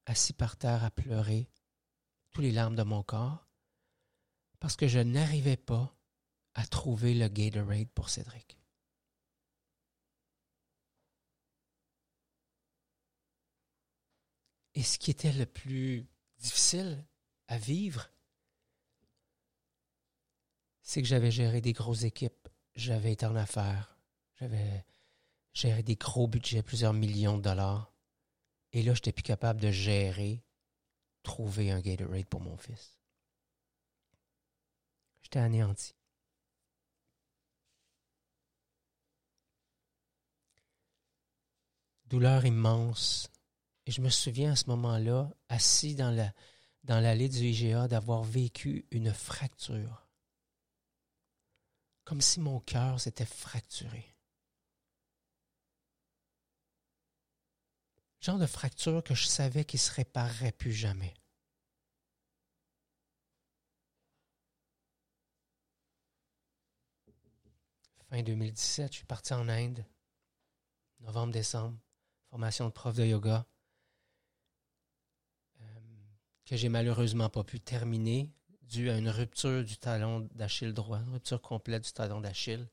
assis 0.06 0.32
par 0.32 0.56
terre 0.56 0.84
à 0.84 0.90
pleurer, 0.90 1.50
tous 2.30 2.40
les 2.40 2.50
larmes 2.50 2.74
de 2.74 2.82
mon 2.82 3.02
corps, 3.02 3.46
parce 4.58 4.76
que 4.76 4.88
je 4.88 5.00
n'arrivais 5.00 5.58
pas 5.58 5.94
à 6.54 6.66
trouver 6.66 7.12
le 7.12 7.28
Gatorade 7.28 7.90
pour 7.90 8.08
Cédric. 8.08 8.61
Et 14.74 14.82
ce 14.82 14.98
qui 14.98 15.10
était 15.10 15.32
le 15.32 15.46
plus 15.46 16.06
difficile 16.38 17.04
à 17.48 17.58
vivre, 17.58 18.10
c'est 20.82 21.02
que 21.02 21.08
j'avais 21.08 21.30
géré 21.30 21.60
des 21.60 21.72
grosses 21.72 22.04
équipes, 22.04 22.48
j'avais 22.74 23.12
été 23.12 23.26
en 23.26 23.36
affaires, 23.36 23.96
j'avais 24.36 24.84
géré 25.52 25.82
des 25.82 25.96
gros 25.96 26.26
budgets, 26.26 26.62
plusieurs 26.62 26.94
millions 26.94 27.36
de 27.36 27.42
dollars. 27.42 27.92
Et 28.72 28.82
là, 28.82 28.94
je 28.94 28.98
n'étais 28.98 29.12
plus 29.12 29.22
capable 29.22 29.60
de 29.60 29.70
gérer, 29.70 30.42
trouver 31.22 31.70
un 31.70 31.80
Gatorade 31.80 32.26
pour 32.26 32.40
mon 32.40 32.56
fils. 32.56 32.98
J'étais 35.22 35.38
anéanti. 35.38 35.94
Douleur 42.06 42.44
immense. 42.44 43.31
Et 43.86 43.90
je 43.90 44.00
me 44.00 44.10
souviens 44.10 44.52
à 44.52 44.56
ce 44.56 44.66
moment-là, 44.70 45.30
assis 45.48 45.94
dans 45.94 46.10
la 46.10 46.32
dans 46.84 46.98
l'allée 46.98 47.28
du 47.28 47.38
IGA, 47.38 47.86
d'avoir 47.86 48.24
vécu 48.24 48.86
une 48.90 49.12
fracture. 49.12 50.08
Comme 52.04 52.20
si 52.20 52.40
mon 52.40 52.58
cœur 52.58 53.00
s'était 53.00 53.24
fracturé. 53.24 54.12
genre 58.22 58.38
de 58.38 58.46
fracture 58.46 59.02
que 59.02 59.14
je 59.14 59.26
savais 59.26 59.64
qu'il 59.64 59.78
ne 59.78 59.82
se 59.82 59.92
réparerait 59.92 60.52
plus 60.52 60.72
jamais. 60.72 61.12
Fin 68.08 68.22
2017, 68.22 68.92
je 68.92 68.96
suis 68.98 69.06
parti 69.06 69.34
en 69.34 69.48
Inde. 69.48 69.84
Novembre-décembre, 71.00 71.76
formation 72.30 72.66
de 72.66 72.70
prof 72.70 72.94
de 72.94 73.04
yoga 73.04 73.44
euh, 75.60 75.64
que 76.52 76.58
j'ai 76.58 76.68
malheureusement 76.68 77.30
pas 77.30 77.44
pu 77.44 77.60
terminer 77.60 78.30
dû 78.60 78.90
à 78.90 78.98
une 78.98 79.08
rupture 79.08 79.64
du 79.64 79.78
talon 79.78 80.28
d'Achille 80.34 80.74
droit, 80.74 80.98
une 80.98 81.14
rupture 81.14 81.40
complète 81.40 81.84
du 81.84 81.92
talon 81.92 82.20
d'Achille. 82.20 82.68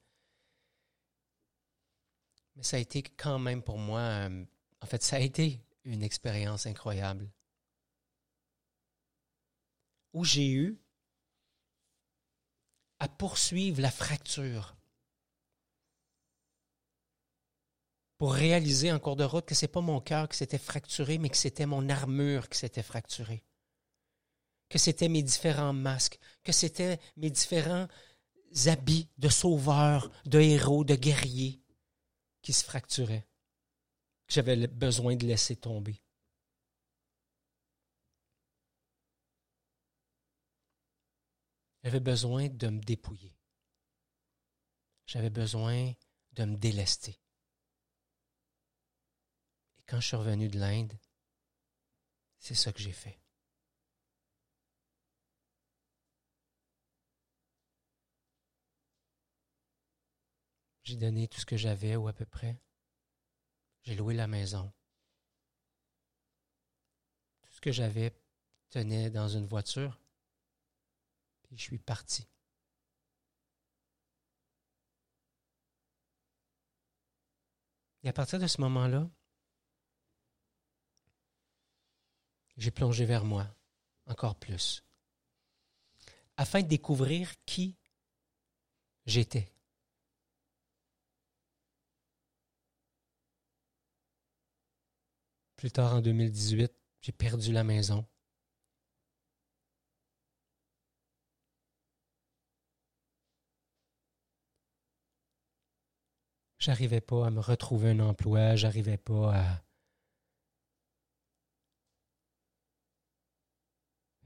Mais 2.57 2.63
ça 2.63 2.75
a 2.75 2.81
été 2.81 3.01
quand 3.01 3.39
même 3.39 3.63
pour 3.63 3.77
moi 3.77 4.01
euh, 4.01 4.43
en 4.81 4.85
fait, 4.85 5.01
ça 5.01 5.15
a 5.15 5.19
été 5.19 5.61
une 5.85 6.03
expérience 6.03 6.65
incroyable 6.65 7.31
où 10.11 10.25
j'ai 10.25 10.51
eu 10.51 10.77
à 12.99 13.07
poursuivre 13.07 13.79
la 13.79 13.91
fracture 13.91 14.75
pour 18.17 18.33
réaliser 18.33 18.91
en 18.91 18.99
cours 18.99 19.15
de 19.15 19.23
route 19.23 19.45
que 19.45 19.55
ce 19.55 19.63
n'est 19.63 19.71
pas 19.71 19.79
mon 19.79 20.01
cœur 20.01 20.27
qui 20.27 20.35
s'était 20.35 20.57
fracturé, 20.57 21.17
mais 21.17 21.29
que 21.29 21.37
c'était 21.37 21.65
mon 21.65 21.87
armure 21.87 22.49
qui 22.49 22.57
s'était 22.57 22.83
fracturée, 22.83 23.45
que 24.69 24.77
c'était 24.77 25.09
mes 25.09 25.23
différents 25.23 25.73
masques, 25.73 26.19
que 26.43 26.51
c'était 26.51 26.99
mes 27.17 27.29
différents 27.29 27.87
habits 28.67 29.09
de 29.17 29.29
sauveur, 29.29 30.11
de 30.25 30.39
héros, 30.39 30.83
de 30.83 30.95
guerrier 30.95 31.61
qui 32.41 32.53
se 32.53 32.63
fracturaient 32.63 33.27
que 34.29 34.35
j'avais 34.35 34.67
besoin 34.67 35.15
de 35.15 35.25
laisser 35.25 35.55
tomber. 35.55 35.99
J'avais 41.83 41.99
besoin 41.99 42.47
de 42.47 42.67
me 42.67 42.79
dépouiller. 42.79 43.35
J'avais 45.07 45.31
besoin 45.31 45.93
de 46.33 46.45
me 46.45 46.57
délester. 46.57 47.19
Et 49.79 49.83
quand 49.87 49.99
je 49.99 50.07
suis 50.07 50.17
revenu 50.17 50.47
de 50.47 50.59
l'Inde, 50.59 50.93
c'est 52.37 52.53
ça 52.53 52.71
que 52.71 52.79
j'ai 52.79 52.91
fait. 52.91 53.19
J'ai 60.89 60.97
donné 60.97 61.27
tout 61.27 61.39
ce 61.39 61.45
que 61.45 61.55
j'avais 61.55 61.95
ou 61.95 62.07
à 62.07 62.13
peu 62.13 62.25
près. 62.25 62.59
J'ai 63.83 63.93
loué 63.93 64.15
la 64.15 64.25
maison. 64.25 64.73
Tout 67.43 67.53
ce 67.53 67.61
que 67.61 67.71
j'avais 67.71 68.11
tenait 68.71 69.11
dans 69.11 69.27
une 69.27 69.45
voiture. 69.45 69.99
Puis 71.43 71.59
je 71.59 71.61
suis 71.61 71.77
parti. 71.77 72.27
Et 78.01 78.09
à 78.09 78.13
partir 78.13 78.39
de 78.39 78.47
ce 78.47 78.59
moment-là, 78.61 79.07
j'ai 82.57 82.71
plongé 82.71 83.05
vers 83.05 83.25
moi 83.25 83.45
encore 84.07 84.39
plus, 84.39 84.83
afin 86.35 86.63
de 86.63 86.67
découvrir 86.67 87.31
qui 87.45 87.77
j'étais. 89.05 89.53
Plus 95.59 95.71
tard, 95.71 95.95
en 95.95 95.99
2018, 95.99 96.71
j'ai 97.01 97.11
perdu 97.11 97.51
la 97.51 97.65
maison. 97.65 98.05
J'arrivais 106.59 107.01
pas 107.01 107.27
à 107.27 107.29
me 107.29 107.41
retrouver 107.41 107.89
un 107.89 107.99
emploi, 107.99 108.55
j'arrivais 108.55 108.95
pas 108.95 109.35
à... 109.35 109.61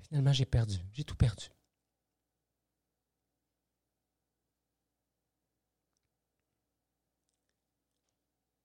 Finalement, 0.08 0.34
j'ai 0.34 0.46
perdu, 0.46 0.78
j'ai 0.94 1.04
tout 1.04 1.16
perdu. 1.16 1.48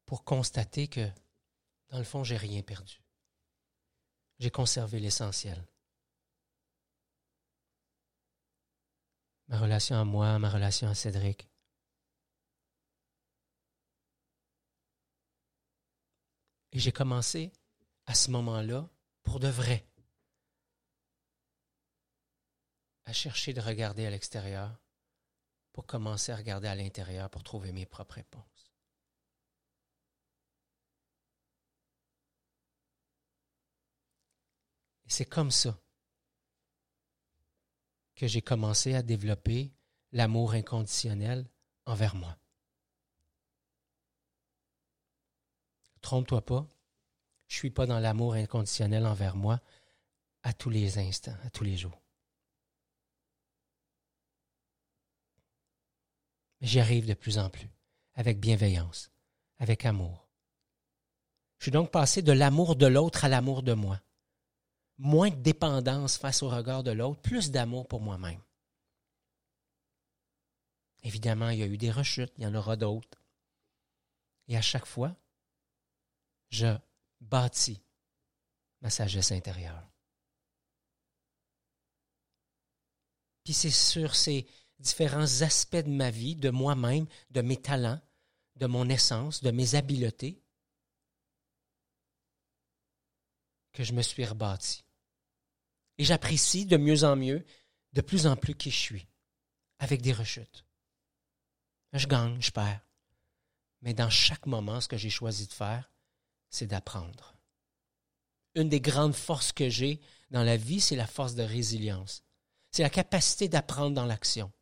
Pour 0.04 0.24
constater 0.24 0.88
que 0.88 1.08
dans 1.90 1.98
le 1.98 2.04
fond, 2.04 2.24
j'ai 2.24 2.36
rien 2.36 2.62
perdu. 2.62 3.02
J'ai 4.38 4.50
conservé 4.50 5.00
l'essentiel. 5.00 5.66
Ma 9.48 9.58
relation 9.58 9.96
à 9.96 10.04
moi, 10.04 10.38
ma 10.38 10.50
relation 10.50 10.88
à 10.88 10.94
Cédric. 10.94 11.48
Et 16.72 16.78
j'ai 16.78 16.92
commencé 16.92 17.50
à 18.06 18.14
ce 18.14 18.30
moment-là, 18.30 18.88
pour 19.22 19.40
de 19.40 19.48
vrai, 19.48 19.86
à 23.06 23.12
chercher 23.14 23.54
de 23.54 23.60
regarder 23.60 24.04
à 24.04 24.10
l'extérieur 24.10 24.78
pour 25.72 25.86
commencer 25.86 26.32
à 26.32 26.36
regarder 26.36 26.68
à 26.68 26.74
l'intérieur 26.74 27.30
pour 27.30 27.42
trouver 27.42 27.72
mes 27.72 27.86
propres 27.86 28.16
réponses. 28.16 28.57
Et 35.08 35.10
c'est 35.10 35.24
comme 35.24 35.50
ça 35.50 35.80
que 38.14 38.26
j'ai 38.26 38.42
commencé 38.42 38.94
à 38.94 39.02
développer 39.02 39.72
l'amour 40.12 40.52
inconditionnel 40.52 41.48
envers 41.86 42.14
moi. 42.14 42.36
Trompe-toi 46.02 46.44
pas, 46.44 46.68
je 47.46 47.54
ne 47.54 47.58
suis 47.58 47.70
pas 47.70 47.86
dans 47.86 48.00
l'amour 48.00 48.34
inconditionnel 48.34 49.06
envers 49.06 49.34
moi 49.34 49.60
à 50.42 50.52
tous 50.52 50.68
les 50.68 50.98
instants, 50.98 51.36
à 51.42 51.50
tous 51.50 51.64
les 51.64 51.76
jours. 51.76 52.02
Mais 56.60 56.66
j'y 56.66 56.80
arrive 56.80 57.06
de 57.06 57.14
plus 57.14 57.38
en 57.38 57.48
plus, 57.48 57.68
avec 58.14 58.40
bienveillance, 58.40 59.10
avec 59.58 59.86
amour. 59.86 60.28
Je 61.58 61.64
suis 61.64 61.72
donc 61.72 61.90
passé 61.90 62.20
de 62.20 62.32
l'amour 62.32 62.76
de 62.76 62.86
l'autre 62.86 63.24
à 63.24 63.28
l'amour 63.28 63.62
de 63.62 63.72
moi 63.72 64.00
moins 64.98 65.30
de 65.30 65.36
dépendance 65.36 66.16
face 66.16 66.42
au 66.42 66.48
regard 66.48 66.82
de 66.82 66.90
l'autre, 66.90 67.20
plus 67.22 67.50
d'amour 67.50 67.86
pour 67.86 68.00
moi-même. 68.00 68.42
Évidemment, 71.02 71.50
il 71.50 71.60
y 71.60 71.62
a 71.62 71.66
eu 71.66 71.78
des 71.78 71.90
rechutes, 71.90 72.32
il 72.36 72.44
y 72.44 72.46
en 72.46 72.54
aura 72.54 72.76
d'autres. 72.76 73.22
Et 74.48 74.56
à 74.56 74.62
chaque 74.62 74.86
fois, 74.86 75.14
je 76.50 76.76
bâtis 77.20 77.80
ma 78.80 78.90
sagesse 78.90 79.32
intérieure. 79.32 79.86
Puis 83.44 83.54
c'est 83.54 83.70
sur 83.70 84.14
ces 84.14 84.46
différents 84.78 85.42
aspects 85.42 85.76
de 85.76 85.90
ma 85.90 86.10
vie, 86.10 86.36
de 86.36 86.50
moi-même, 86.50 87.06
de 87.30 87.40
mes 87.40 87.56
talents, 87.56 88.00
de 88.56 88.66
mon 88.66 88.88
essence, 88.88 89.42
de 89.42 89.50
mes 89.50 89.74
habiletés, 89.74 90.42
que 93.72 93.84
je 93.84 93.92
me 93.92 94.02
suis 94.02 94.24
rebâti. 94.24 94.84
Et 95.98 96.04
j'apprécie 96.04 96.64
de 96.64 96.76
mieux 96.76 97.04
en 97.04 97.16
mieux, 97.16 97.44
de 97.92 98.00
plus 98.00 98.26
en 98.26 98.36
plus 98.36 98.54
qui 98.54 98.70
je 98.70 98.78
suis, 98.78 99.08
avec 99.78 100.00
des 100.00 100.12
rechutes. 100.12 100.64
Je 101.92 102.06
gagne, 102.06 102.40
je 102.40 102.50
perds. 102.50 102.86
Mais 103.82 103.94
dans 103.94 104.10
chaque 104.10 104.46
moment, 104.46 104.80
ce 104.80 104.88
que 104.88 104.96
j'ai 104.96 105.10
choisi 105.10 105.46
de 105.46 105.52
faire, 105.52 105.90
c'est 106.50 106.66
d'apprendre. 106.66 107.36
Une 108.54 108.68
des 108.68 108.80
grandes 108.80 109.14
forces 109.14 109.52
que 109.52 109.68
j'ai 109.68 110.00
dans 110.30 110.42
la 110.42 110.56
vie, 110.56 110.80
c'est 110.80 110.96
la 110.96 111.06
force 111.06 111.34
de 111.34 111.42
résilience. 111.42 112.22
C'est 112.70 112.82
la 112.82 112.90
capacité 112.90 113.48
d'apprendre 113.48 113.94
dans 113.94 114.04
l'action. 114.04 114.52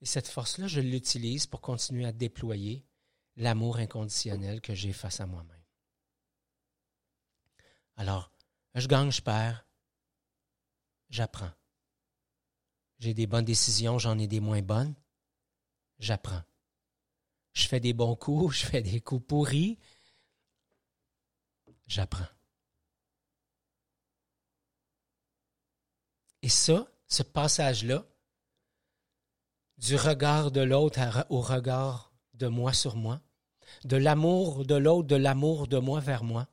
Et 0.00 0.06
cette 0.06 0.28
force-là, 0.28 0.66
je 0.66 0.80
l'utilise 0.80 1.46
pour 1.46 1.62
continuer 1.62 2.04
à 2.04 2.12
déployer 2.12 2.84
l'amour 3.36 3.78
inconditionnel 3.78 4.60
que 4.60 4.74
j'ai 4.74 4.92
face 4.92 5.20
à 5.20 5.26
moi-même. 5.26 5.62
Alors, 7.96 8.30
je 8.74 8.86
gagne, 8.88 9.10
je 9.10 9.22
perds, 9.22 9.66
j'apprends. 11.10 11.52
J'ai 12.98 13.14
des 13.14 13.26
bonnes 13.26 13.44
décisions, 13.44 13.98
j'en 13.98 14.18
ai 14.18 14.26
des 14.26 14.40
moins 14.40 14.62
bonnes, 14.62 14.94
j'apprends. 15.98 16.42
Je 17.52 17.68
fais 17.68 17.80
des 17.80 17.92
bons 17.92 18.16
coups, 18.16 18.56
je 18.58 18.66
fais 18.66 18.82
des 18.82 19.00
coups 19.00 19.26
pourris, 19.26 19.78
j'apprends. 21.86 22.26
Et 26.42 26.48
ça, 26.48 26.86
ce 27.06 27.22
passage-là, 27.22 28.04
du 29.78 29.96
regard 29.96 30.50
de 30.50 30.60
l'autre 30.60 31.26
au 31.30 31.40
regard 31.40 32.13
de 32.34 32.46
moi 32.46 32.72
sur 32.72 32.96
moi, 32.96 33.20
de 33.84 33.96
l'amour 33.96 34.64
de 34.64 34.74
l'autre, 34.74 35.08
de 35.08 35.16
l'amour 35.16 35.66
de 35.66 35.78
moi 35.78 36.00
vers 36.00 36.24
moi, 36.24 36.48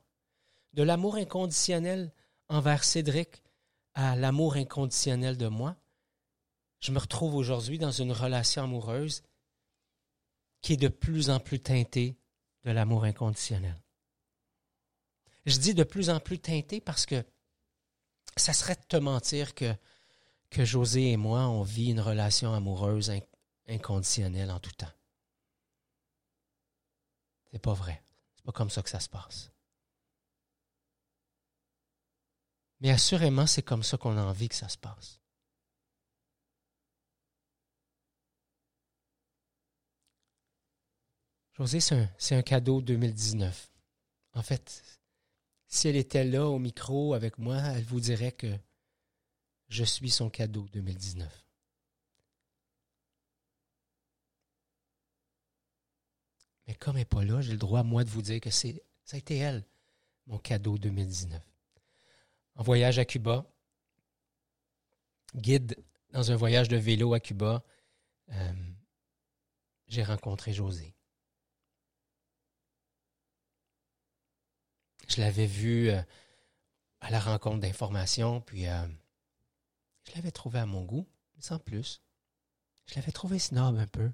de 0.72 0.82
l'amour 0.82 1.16
inconditionnel 1.16 2.12
envers 2.48 2.84
Cédric 2.84 3.42
à 3.94 4.16
l'amour 4.16 4.56
inconditionnel 4.56 5.36
de 5.36 5.48
moi, 5.48 5.76
je 6.80 6.92
me 6.92 6.98
retrouve 6.98 7.34
aujourd'hui 7.34 7.78
dans 7.78 7.90
une 7.90 8.12
relation 8.12 8.64
amoureuse 8.64 9.22
qui 10.60 10.74
est 10.74 10.78
de 10.78 10.88
plus 10.88 11.30
en 11.30 11.40
plus 11.40 11.60
teintée 11.60 12.16
de 12.64 12.70
l'amour 12.70 13.04
inconditionnel. 13.04 13.78
Je 15.44 15.58
dis 15.58 15.74
de 15.74 15.84
plus 15.84 16.10
en 16.10 16.20
plus 16.20 16.38
teintée 16.38 16.80
parce 16.80 17.04
que 17.04 17.24
ça 18.36 18.52
serait 18.52 18.76
de 18.76 18.84
te 18.88 18.96
mentir 18.96 19.54
que, 19.54 19.74
que 20.50 20.64
José 20.64 21.10
et 21.10 21.16
moi, 21.16 21.48
on 21.48 21.62
vit 21.62 21.90
une 21.90 22.00
relation 22.00 22.52
amoureuse 22.52 23.12
inconditionnelle 23.68 24.50
en 24.50 24.60
tout 24.60 24.72
temps. 24.72 24.92
C'est 27.52 27.58
pas 27.58 27.74
vrai. 27.74 28.02
C'est 28.36 28.44
pas 28.44 28.52
comme 28.52 28.70
ça 28.70 28.82
que 28.82 28.88
ça 28.88 29.00
se 29.00 29.08
passe. 29.08 29.52
Mais 32.80 32.90
assurément, 32.90 33.46
c'est 33.46 33.62
comme 33.62 33.82
ça 33.82 33.96
qu'on 33.96 34.16
a 34.16 34.22
envie 34.22 34.48
que 34.48 34.54
ça 34.54 34.68
se 34.68 34.78
passe. 34.78 35.20
José, 41.52 41.80
c'est 41.80 41.94
un, 42.34 42.38
un, 42.38 42.42
cadeau 42.42 42.80
2019. 42.80 43.70
En 44.32 44.42
fait, 44.42 44.82
si 45.68 45.86
elle 45.86 45.96
était 45.96 46.24
là 46.24 46.48
au 46.48 46.58
micro 46.58 47.14
avec 47.14 47.38
moi, 47.38 47.58
elle 47.58 47.84
vous 47.84 48.00
dirait 48.00 48.32
que 48.32 48.58
je 49.68 49.84
suis 49.84 50.10
son 50.10 50.30
cadeau 50.30 50.66
2019. 50.72 51.30
Mais 56.66 56.74
comme 56.74 56.96
elle 56.96 57.02
n'est 57.02 57.04
pas 57.06 57.24
là, 57.24 57.40
j'ai 57.40 57.52
le 57.52 57.58
droit, 57.58 57.82
moi, 57.82 58.04
de 58.04 58.10
vous 58.10 58.22
dire 58.22 58.40
que 58.40 58.50
c'est, 58.50 58.82
ça 59.04 59.16
a 59.16 59.18
été 59.18 59.36
elle, 59.36 59.64
mon 60.26 60.38
cadeau 60.38 60.78
2019. 60.78 61.42
En 62.56 62.62
voyage 62.62 62.98
à 62.98 63.04
Cuba, 63.04 63.46
guide 65.34 65.76
dans 66.10 66.30
un 66.30 66.36
voyage 66.36 66.68
de 66.68 66.76
vélo 66.76 67.14
à 67.14 67.20
Cuba, 67.20 67.64
euh, 68.30 68.52
j'ai 69.88 70.04
rencontré 70.04 70.52
José. 70.52 70.94
Je 75.08 75.20
l'avais 75.20 75.46
vu 75.46 75.90
euh, 75.90 76.00
à 77.00 77.10
la 77.10 77.20
rencontre 77.20 77.60
d'informations, 77.60 78.40
puis 78.40 78.68
euh, 78.68 78.86
je 80.04 80.14
l'avais 80.14 80.30
trouvé 80.30 80.58
à 80.58 80.66
mon 80.66 80.82
goût, 80.84 81.06
sans 81.38 81.58
plus. 81.58 82.02
Je 82.86 82.94
l'avais 82.96 83.12
trouvé 83.12 83.38
snob 83.38 83.76
un 83.78 83.86
peu. 83.86 84.10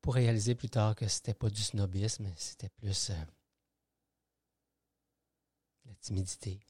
Pour 0.00 0.14
réaliser 0.14 0.54
plus 0.54 0.70
tard 0.70 0.94
que 0.94 1.06
c'était 1.08 1.34
pas 1.34 1.50
du 1.50 1.62
snobisme, 1.62 2.26
c'était 2.36 2.70
plus 2.70 3.10
la 5.84 5.94
timidité. 6.00 6.60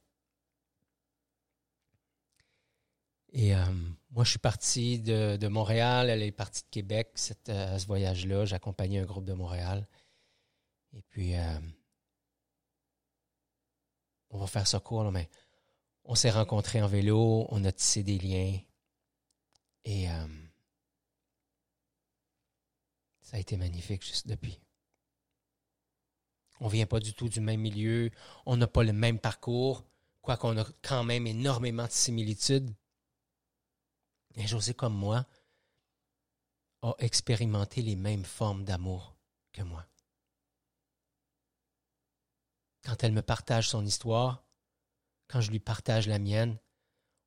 Et 3.33 3.55
euh, 3.55 3.65
moi, 4.11 4.25
je 4.25 4.31
suis 4.31 4.39
parti 4.39 4.99
de, 4.99 5.49
Montréal, 5.49 6.11
elle 6.11 6.23
est 6.23 6.33
partie 6.33 6.63
de 6.63 6.69
Québec, 6.71 7.11
cette, 7.15 7.49
euh, 7.49 7.79
ce 7.79 7.87
voyage-là. 7.87 8.45
J'accompagnais 8.45 8.99
un 8.99 9.05
groupe 9.05 9.25
de 9.25 9.33
Montréal. 9.33 9.87
Et 10.93 11.03
puis, 11.03 11.37
euh, 11.37 11.59
on 14.31 14.39
va 14.39 14.47
faire 14.47 14.67
ça 14.67 14.81
court, 14.81 15.11
mais 15.13 15.29
on 16.05 16.17
s'est 16.17 16.31
rencontrés 16.31 16.83
en 16.83 16.89
vélo, 16.89 17.47
on 17.51 17.65
a 17.65 17.71
tissé 17.71 18.03
des 18.03 18.19
liens. 18.19 18.59
Et 19.85 20.09
ça 23.31 23.37
a 23.37 23.41
été 23.41 23.57
magnifique 23.57 24.05
juste 24.05 24.27
depuis. 24.27 24.61
On 26.59 26.65
ne 26.65 26.71
vient 26.71 26.87
pas 26.87 26.99
du 26.99 27.15
tout 27.15 27.29
du 27.29 27.41
même 27.41 27.61
milieu, 27.61 28.11
on 28.45 28.57
n'a 28.57 28.67
pas 28.67 28.83
le 28.83 28.93
même 28.93 29.21
parcours, 29.21 29.87
quoiqu'on 30.21 30.59
a 30.59 30.65
quand 30.83 31.05
même 31.05 31.29
énormément 31.29 31.87
de 31.87 31.93
similitudes. 31.93 32.75
Et 34.35 34.49
José, 34.49 34.75
comme 34.75 34.97
moi, 34.97 35.27
a 36.83 36.93
expérimenté 36.99 37.83
les 37.83 37.95
mêmes 37.95 38.25
formes 38.25 38.65
d'amour 38.65 39.17
que 39.53 39.63
moi. 39.63 39.87
Quand 42.85 43.05
elle 43.05 43.13
me 43.13 43.23
partage 43.23 43.69
son 43.69 43.87
histoire, 43.87 44.45
quand 45.29 45.41
je 45.41 45.53
lui 45.53 45.61
partage 45.61 46.09
la 46.09 46.19
mienne, 46.19 46.59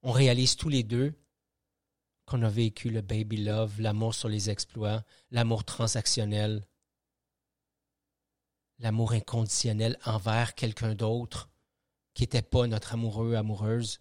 on 0.01 0.11
réalise 0.11 0.57
tous 0.57 0.69
les 0.69 0.83
deux 0.83 1.17
qu'on 2.25 2.41
a 2.43 2.49
vécu 2.49 2.89
le 2.89 3.01
baby 3.01 3.38
love, 3.38 3.79
l'amour 3.81 4.15
sur 4.15 4.29
les 4.29 4.49
exploits, 4.49 5.03
l'amour 5.31 5.63
transactionnel, 5.65 6.65
l'amour 8.79 9.13
inconditionnel 9.13 9.97
envers 10.05 10.55
quelqu'un 10.55 10.95
d'autre 10.95 11.49
qui 12.13 12.23
n'était 12.23 12.41
pas 12.41 12.67
notre 12.67 12.93
amoureux, 12.93 13.36
amoureuse. 13.36 13.99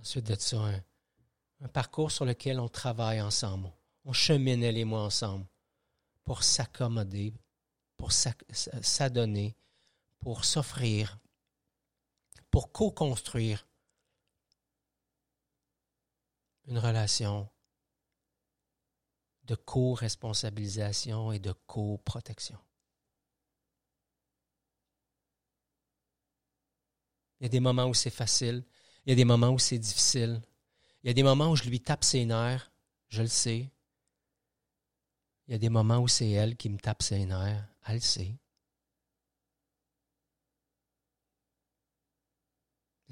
Ensuite 0.00 0.26
de 0.26 0.34
ça, 0.34 0.58
un, 1.60 1.68
parcours 1.68 2.10
sur 2.10 2.24
lequel 2.24 2.58
on 2.58 2.68
travaille 2.68 3.20
ensemble. 3.20 3.72
On 4.04 4.12
chemine, 4.12 4.64
elle 4.64 4.78
et 4.78 4.84
moi, 4.84 5.02
ensemble 5.02 5.46
pour 6.24 6.42
s'accommoder, 6.42 7.34
pour 7.96 8.12
s'adonner, 8.12 9.56
pour 10.22 10.44
s'offrir, 10.44 11.18
pour 12.50 12.72
co-construire 12.72 13.66
une 16.66 16.78
relation 16.78 17.50
de 19.44 19.56
co-responsabilisation 19.56 21.32
et 21.32 21.40
de 21.40 21.52
co-protection. 21.66 22.58
Il 27.40 27.44
y 27.44 27.46
a 27.46 27.48
des 27.48 27.60
moments 27.60 27.86
où 27.86 27.94
c'est 27.94 28.10
facile, 28.10 28.64
il 29.04 29.10
y 29.10 29.12
a 29.12 29.16
des 29.16 29.24
moments 29.24 29.50
où 29.50 29.58
c'est 29.58 29.78
difficile. 29.78 30.40
Il 31.02 31.08
y 31.08 31.10
a 31.10 31.14
des 31.14 31.24
moments 31.24 31.50
où 31.50 31.56
je 31.56 31.64
lui 31.64 31.80
tape 31.80 32.04
ses 32.04 32.24
nerfs, 32.24 32.70
je 33.08 33.22
le 33.22 33.28
sais. 33.28 33.68
Il 35.48 35.52
y 35.52 35.54
a 35.54 35.58
des 35.58 35.68
moments 35.68 35.98
où 35.98 36.06
c'est 36.06 36.30
elle 36.30 36.56
qui 36.56 36.68
me 36.70 36.78
tape 36.78 37.02
ses 37.02 37.26
nerfs, 37.26 37.66
elle 37.86 37.94
le 37.96 38.00
sait. 38.00 38.38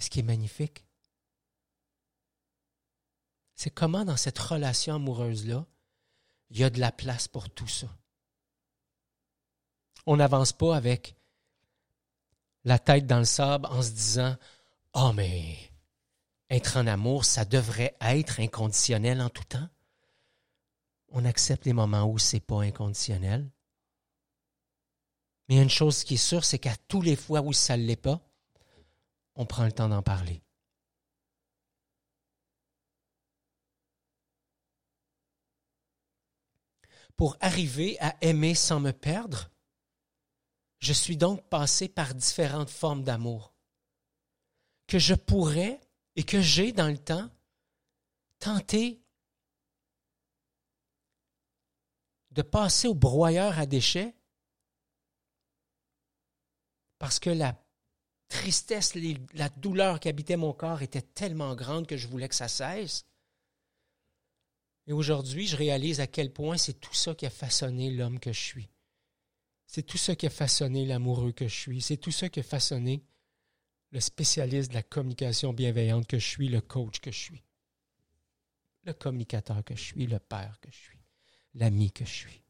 Ce 0.00 0.10
qui 0.10 0.20
est 0.20 0.24
magnifique, 0.24 0.84
c'est 3.54 3.70
comment 3.70 4.04
dans 4.04 4.16
cette 4.16 4.38
relation 4.38 4.94
amoureuse-là, 4.94 5.66
il 6.50 6.58
y 6.58 6.64
a 6.64 6.70
de 6.70 6.80
la 6.80 6.90
place 6.90 7.28
pour 7.28 7.50
tout 7.50 7.68
ça. 7.68 7.88
On 10.06 10.16
n'avance 10.16 10.52
pas 10.52 10.74
avec 10.74 11.14
la 12.64 12.78
tête 12.78 13.06
dans 13.06 13.18
le 13.18 13.24
sable 13.24 13.66
en 13.66 13.82
se 13.82 13.90
disant 13.90 14.36
Oh, 14.94 15.12
mais 15.14 15.70
être 16.48 16.78
en 16.78 16.86
amour, 16.86 17.24
ça 17.24 17.44
devrait 17.44 17.96
être 18.00 18.40
inconditionnel 18.40 19.20
en 19.20 19.28
tout 19.28 19.44
temps. 19.44 19.68
On 21.10 21.24
accepte 21.24 21.66
les 21.66 21.72
moments 21.72 22.04
où 22.04 22.18
c'est 22.18 22.40
pas 22.40 22.62
inconditionnel. 22.62 23.50
Mais 25.48 25.60
une 25.60 25.70
chose 25.70 26.04
qui 26.04 26.14
est 26.14 26.16
sûre, 26.16 26.44
c'est 26.44 26.58
qu'à 26.58 26.76
tous 26.88 27.02
les 27.02 27.16
fois 27.16 27.40
où 27.40 27.52
ça 27.52 27.76
ne 27.76 27.84
l'est 27.84 27.96
pas, 27.96 28.20
on 29.40 29.46
prend 29.46 29.64
le 29.64 29.72
temps 29.72 29.88
d'en 29.88 30.02
parler. 30.02 30.42
Pour 37.16 37.38
arriver 37.40 37.98
à 38.00 38.14
aimer 38.20 38.54
sans 38.54 38.80
me 38.80 38.92
perdre, 38.92 39.50
je 40.78 40.92
suis 40.92 41.16
donc 41.16 41.42
passé 41.48 41.88
par 41.88 42.14
différentes 42.14 42.68
formes 42.68 43.02
d'amour 43.02 43.54
que 44.86 44.98
je 44.98 45.14
pourrais 45.14 45.80
et 46.16 46.22
que 46.22 46.42
j'ai 46.42 46.72
dans 46.72 46.88
le 46.88 46.98
temps 46.98 47.30
tenté 48.40 49.02
de 52.30 52.42
passer 52.42 52.88
au 52.88 52.94
broyeur 52.94 53.58
à 53.58 53.64
déchets 53.64 54.14
parce 56.98 57.18
que 57.18 57.30
la 57.30 57.59
tristesse, 58.30 58.94
la 59.34 59.48
douleur 59.50 60.00
qui 60.00 60.08
habitait 60.08 60.38
mon 60.38 60.54
corps 60.54 60.80
était 60.80 61.02
tellement 61.02 61.54
grande 61.54 61.86
que 61.86 61.98
je 61.98 62.08
voulais 62.08 62.28
que 62.28 62.34
ça 62.34 62.48
cesse. 62.48 63.04
Et 64.86 64.92
aujourd'hui, 64.92 65.46
je 65.46 65.56
réalise 65.56 66.00
à 66.00 66.06
quel 66.06 66.32
point 66.32 66.56
c'est 66.56 66.80
tout 66.80 66.94
ça 66.94 67.14
qui 67.14 67.26
a 67.26 67.30
façonné 67.30 67.90
l'homme 67.90 68.18
que 68.18 68.32
je 68.32 68.40
suis. 68.40 68.70
C'est 69.66 69.82
tout 69.82 69.98
ça 69.98 70.16
qui 70.16 70.26
a 70.26 70.30
façonné 70.30 70.86
l'amoureux 70.86 71.32
que 71.32 71.46
je 71.46 71.54
suis. 71.54 71.82
C'est 71.82 71.98
tout 71.98 72.10
ça 72.10 72.28
qui 72.28 72.40
a 72.40 72.44
façonné 72.44 73.04
le 73.90 74.00
spécialiste 74.00 74.70
de 74.70 74.74
la 74.74 74.82
communication 74.82 75.52
bienveillante 75.52 76.06
que 76.06 76.18
je 76.18 76.26
suis, 76.26 76.48
le 76.48 76.60
coach 76.60 77.00
que 77.00 77.10
je 77.10 77.18
suis, 77.18 77.44
le 78.84 78.92
communicateur 78.92 79.62
que 79.64 79.74
je 79.74 79.82
suis, 79.82 80.06
le 80.06 80.18
père 80.18 80.58
que 80.60 80.70
je 80.70 80.76
suis, 80.76 81.00
l'ami 81.54 81.90
que 81.90 82.04
je 82.04 82.14
suis. 82.14 82.42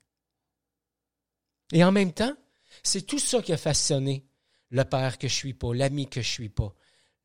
Et 1.72 1.82
en 1.84 1.92
même 1.92 2.12
temps, 2.12 2.36
c'est 2.82 3.06
tout 3.06 3.18
ça 3.18 3.42
qui 3.42 3.52
a 3.52 3.56
façonné 3.56 4.29
le 4.70 4.84
père 4.84 5.18
que 5.18 5.28
je 5.28 5.34
suis 5.34 5.54
pas, 5.54 5.74
l'ami 5.74 6.08
que 6.08 6.22
je 6.22 6.28
suis 6.28 6.48
pas, 6.48 6.74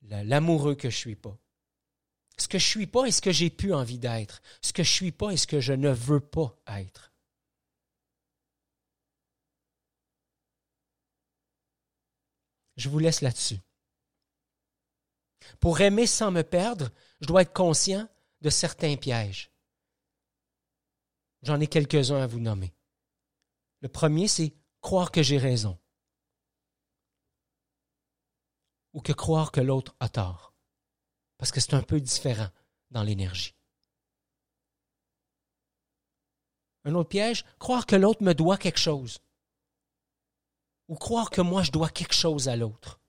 l'amoureux 0.01 0.75
que 0.75 0.89
je 0.89 0.97
suis 0.97 1.15
pas. 1.15 1.37
Ce 2.37 2.47
que 2.47 2.59
je 2.59 2.67
suis 2.67 2.87
pas 2.87 3.05
est 3.05 3.11
ce 3.11 3.21
que 3.21 3.31
j'ai 3.31 3.49
pu 3.49 3.73
envie 3.73 3.99
d'être. 3.99 4.41
Ce 4.61 4.73
que 4.73 4.83
je 4.83 4.91
suis 4.91 5.11
pas 5.11 5.29
est 5.31 5.37
ce 5.37 5.47
que 5.47 5.61
je 5.61 5.73
ne 5.73 5.89
veux 5.89 6.19
pas 6.19 6.57
être. 6.67 7.13
Je 12.75 12.89
vous 12.89 12.99
laisse 12.99 13.21
là-dessus. 13.21 13.59
Pour 15.59 15.79
aimer 15.79 16.07
sans 16.07 16.31
me 16.31 16.41
perdre, 16.41 16.91
je 17.21 17.27
dois 17.27 17.43
être 17.43 17.53
conscient 17.53 18.09
de 18.41 18.49
certains 18.49 18.97
pièges. 18.97 19.51
J'en 21.43 21.59
ai 21.59 21.67
quelques-uns 21.67 22.21
à 22.21 22.27
vous 22.27 22.39
nommer. 22.39 22.73
Le 23.81 23.87
premier, 23.87 24.27
c'est 24.27 24.53
croire 24.81 25.11
que 25.11 25.23
j'ai 25.23 25.37
raison. 25.37 25.77
Ou 28.95 29.01
que 29.01 29.13
croire 29.13 29.51
que 29.51 29.61
l'autre 29.61 29.95
a 29.99 30.09
tort. 30.09 30.55
Parce 31.37 31.51
que 31.51 31.59
c'est 31.59 31.75
un 31.75 31.83
peu 31.83 32.01
différent 32.01 32.49
dans 32.89 33.03
l'énergie. 33.03 33.53
Un 36.85 36.95
autre 36.95 37.09
piège, 37.09 37.45
croire 37.59 37.85
que 37.85 37.95
l'autre 37.95 38.23
me 38.23 38.33
doit 38.33 38.57
quelque 38.57 38.79
chose. 38.79 39.19
Ou 40.87 40.95
croire 40.95 41.29
que 41.29 41.41
moi 41.41 41.61
je 41.61 41.71
dois 41.71 41.89
quelque 41.89 42.15
chose 42.15 42.47
à 42.47 42.55
l'autre 42.55 42.99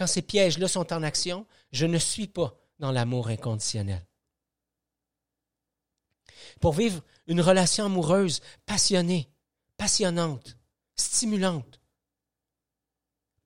quand 0.00 0.06
ces 0.06 0.22
pièges-là 0.22 0.66
sont 0.66 0.94
en 0.94 1.02
action, 1.02 1.46
je 1.72 1.84
ne 1.84 1.98
suis 1.98 2.26
pas 2.26 2.58
dans 2.78 2.90
l'amour 2.90 3.28
inconditionnel. 3.28 4.02
Pour 6.58 6.72
vivre 6.72 7.04
une 7.26 7.42
relation 7.42 7.84
amoureuse 7.84 8.40
passionnée, 8.64 9.30
passionnante, 9.76 10.56
stimulante, 10.96 11.79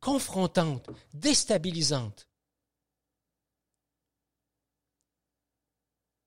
confrontante, 0.04 0.90
déstabilisante, 1.14 2.28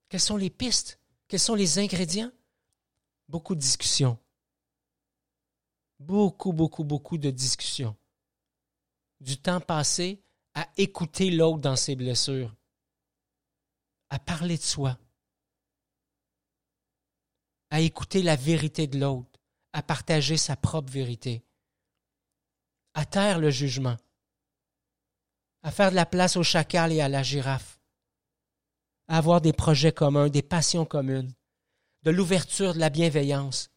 Quelles 0.08 0.20
sont 0.20 0.38
les 0.38 0.50
pistes? 0.50 0.98
Quels 1.28 1.38
sont 1.38 1.54
les 1.54 1.78
ingrédients? 1.78 2.32
Beaucoup 3.28 3.54
de 3.54 3.60
discussions. 3.60 4.18
Beaucoup, 6.00 6.54
beaucoup, 6.54 6.82
beaucoup 6.82 7.18
de 7.18 7.30
discussions. 7.30 7.94
Du 9.20 9.36
temps 9.36 9.60
passé 9.60 10.22
à 10.54 10.66
écouter 10.78 11.30
l'autre 11.30 11.58
dans 11.58 11.76
ses 11.76 11.94
blessures, 11.94 12.56
à 14.08 14.18
parler 14.18 14.56
de 14.56 14.62
soi, 14.62 14.98
à 17.68 17.82
écouter 17.82 18.22
la 18.22 18.34
vérité 18.34 18.86
de 18.86 18.98
l'autre, 18.98 19.38
à 19.74 19.82
partager 19.82 20.38
sa 20.38 20.56
propre 20.56 20.90
vérité, 20.90 21.44
à 22.98 23.04
taire 23.04 23.38
le 23.38 23.50
jugement, 23.50 23.96
à 25.62 25.70
faire 25.70 25.90
de 25.90 25.94
la 25.94 26.04
place 26.04 26.36
au 26.36 26.42
chacal 26.42 26.92
et 26.92 27.00
à 27.00 27.08
la 27.08 27.22
girafe, 27.22 27.78
à 29.06 29.18
avoir 29.18 29.40
des 29.40 29.52
projets 29.52 29.92
communs, 29.92 30.28
des 30.28 30.42
passions 30.42 30.84
communes, 30.84 31.32
de 32.02 32.10
l'ouverture, 32.10 32.74
de 32.74 32.80
la 32.80 32.90
bienveillance, 32.90 33.70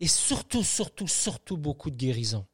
et 0.00 0.06
surtout, 0.06 0.62
surtout, 0.62 1.08
surtout 1.08 1.56
beaucoup 1.56 1.88
de 1.88 1.96
guérison. 1.96 2.46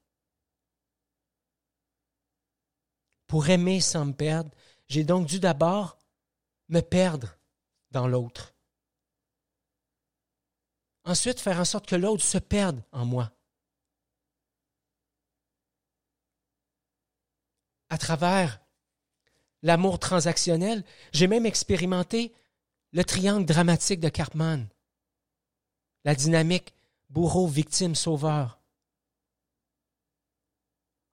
Pour 3.26 3.48
aimer 3.48 3.80
sans 3.80 4.04
me 4.04 4.12
perdre, 4.12 4.52
j'ai 4.86 5.02
donc 5.02 5.26
dû 5.26 5.40
d'abord 5.40 5.98
me 6.68 6.80
perdre 6.80 7.36
dans 7.90 8.06
l'autre. 8.06 8.54
Ensuite, 11.04 11.40
faire 11.40 11.58
en 11.58 11.64
sorte 11.64 11.86
que 11.88 11.96
l'autre 11.96 12.22
se 12.22 12.38
perde 12.38 12.84
en 12.92 13.04
moi. 13.04 13.33
À 17.94 17.98
travers 17.98 18.60
l'amour 19.62 20.00
transactionnel, 20.00 20.84
j'ai 21.12 21.28
même 21.28 21.46
expérimenté 21.46 22.34
le 22.90 23.04
triangle 23.04 23.46
dramatique 23.46 24.00
de 24.00 24.08
Cartman, 24.08 24.68
la 26.04 26.16
dynamique 26.16 26.74
bourreau, 27.08 27.46
victime, 27.46 27.94
sauveur. 27.94 28.58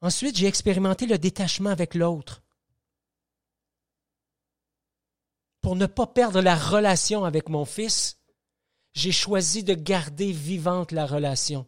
Ensuite, 0.02 0.36
j'ai 0.36 0.48
expérimenté 0.48 1.06
le 1.06 1.20
détachement 1.20 1.70
avec 1.70 1.94
l'autre. 1.94 2.42
Pour 5.62 5.76
ne 5.76 5.86
pas 5.86 6.08
perdre 6.08 6.42
la 6.42 6.56
relation 6.56 7.26
avec 7.26 7.48
mon 7.48 7.66
fils, 7.66 8.18
j'ai 8.94 9.12
choisi 9.12 9.64
de 9.64 9.76
garder 9.76 10.32
vivante 10.32 10.94
la 10.94 11.06
relation. 11.06 11.68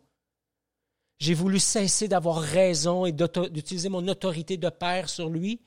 J'ai 1.23 1.35
voulu 1.35 1.57
cesser 1.57 2.09
d'avoir 2.09 2.41
raison 2.41 3.05
et 3.05 3.13
d'utiliser 3.13 3.87
mon 3.87 4.05
autorité 4.09 4.57
de 4.57 4.67
père 4.67 5.07
sur 5.07 5.29
lui, 5.29 5.61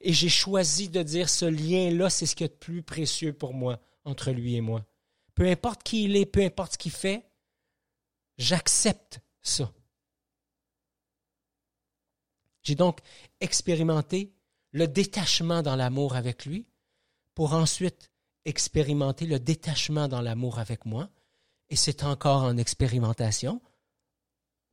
et 0.00 0.12
j'ai 0.12 0.28
choisi 0.28 0.90
de 0.90 1.02
dire 1.02 1.28
ce 1.28 1.44
lien-là, 1.44 2.08
c'est 2.08 2.24
ce 2.24 2.36
qui 2.36 2.44
est 2.44 2.52
le 2.52 2.56
plus 2.56 2.84
précieux 2.84 3.32
pour 3.32 3.52
moi, 3.52 3.80
entre 4.04 4.30
lui 4.30 4.54
et 4.54 4.60
moi. 4.60 4.86
Peu 5.34 5.48
importe 5.48 5.82
qui 5.82 6.04
il 6.04 6.14
est, 6.14 6.24
peu 6.24 6.40
importe 6.44 6.74
ce 6.74 6.78
qu'il 6.78 6.92
fait, 6.92 7.26
j'accepte 8.38 9.18
ça. 9.40 9.72
J'ai 12.62 12.76
donc 12.76 13.00
expérimenté 13.40 14.32
le 14.70 14.86
détachement 14.86 15.62
dans 15.62 15.74
l'amour 15.74 16.14
avec 16.14 16.46
lui 16.46 16.68
pour 17.34 17.54
ensuite 17.54 18.12
expérimenter 18.44 19.26
le 19.26 19.40
détachement 19.40 20.06
dans 20.06 20.20
l'amour 20.20 20.60
avec 20.60 20.86
moi. 20.86 21.10
Et 21.70 21.76
c'est 21.76 22.04
encore 22.04 22.44
en 22.44 22.56
expérimentation, 22.56 23.60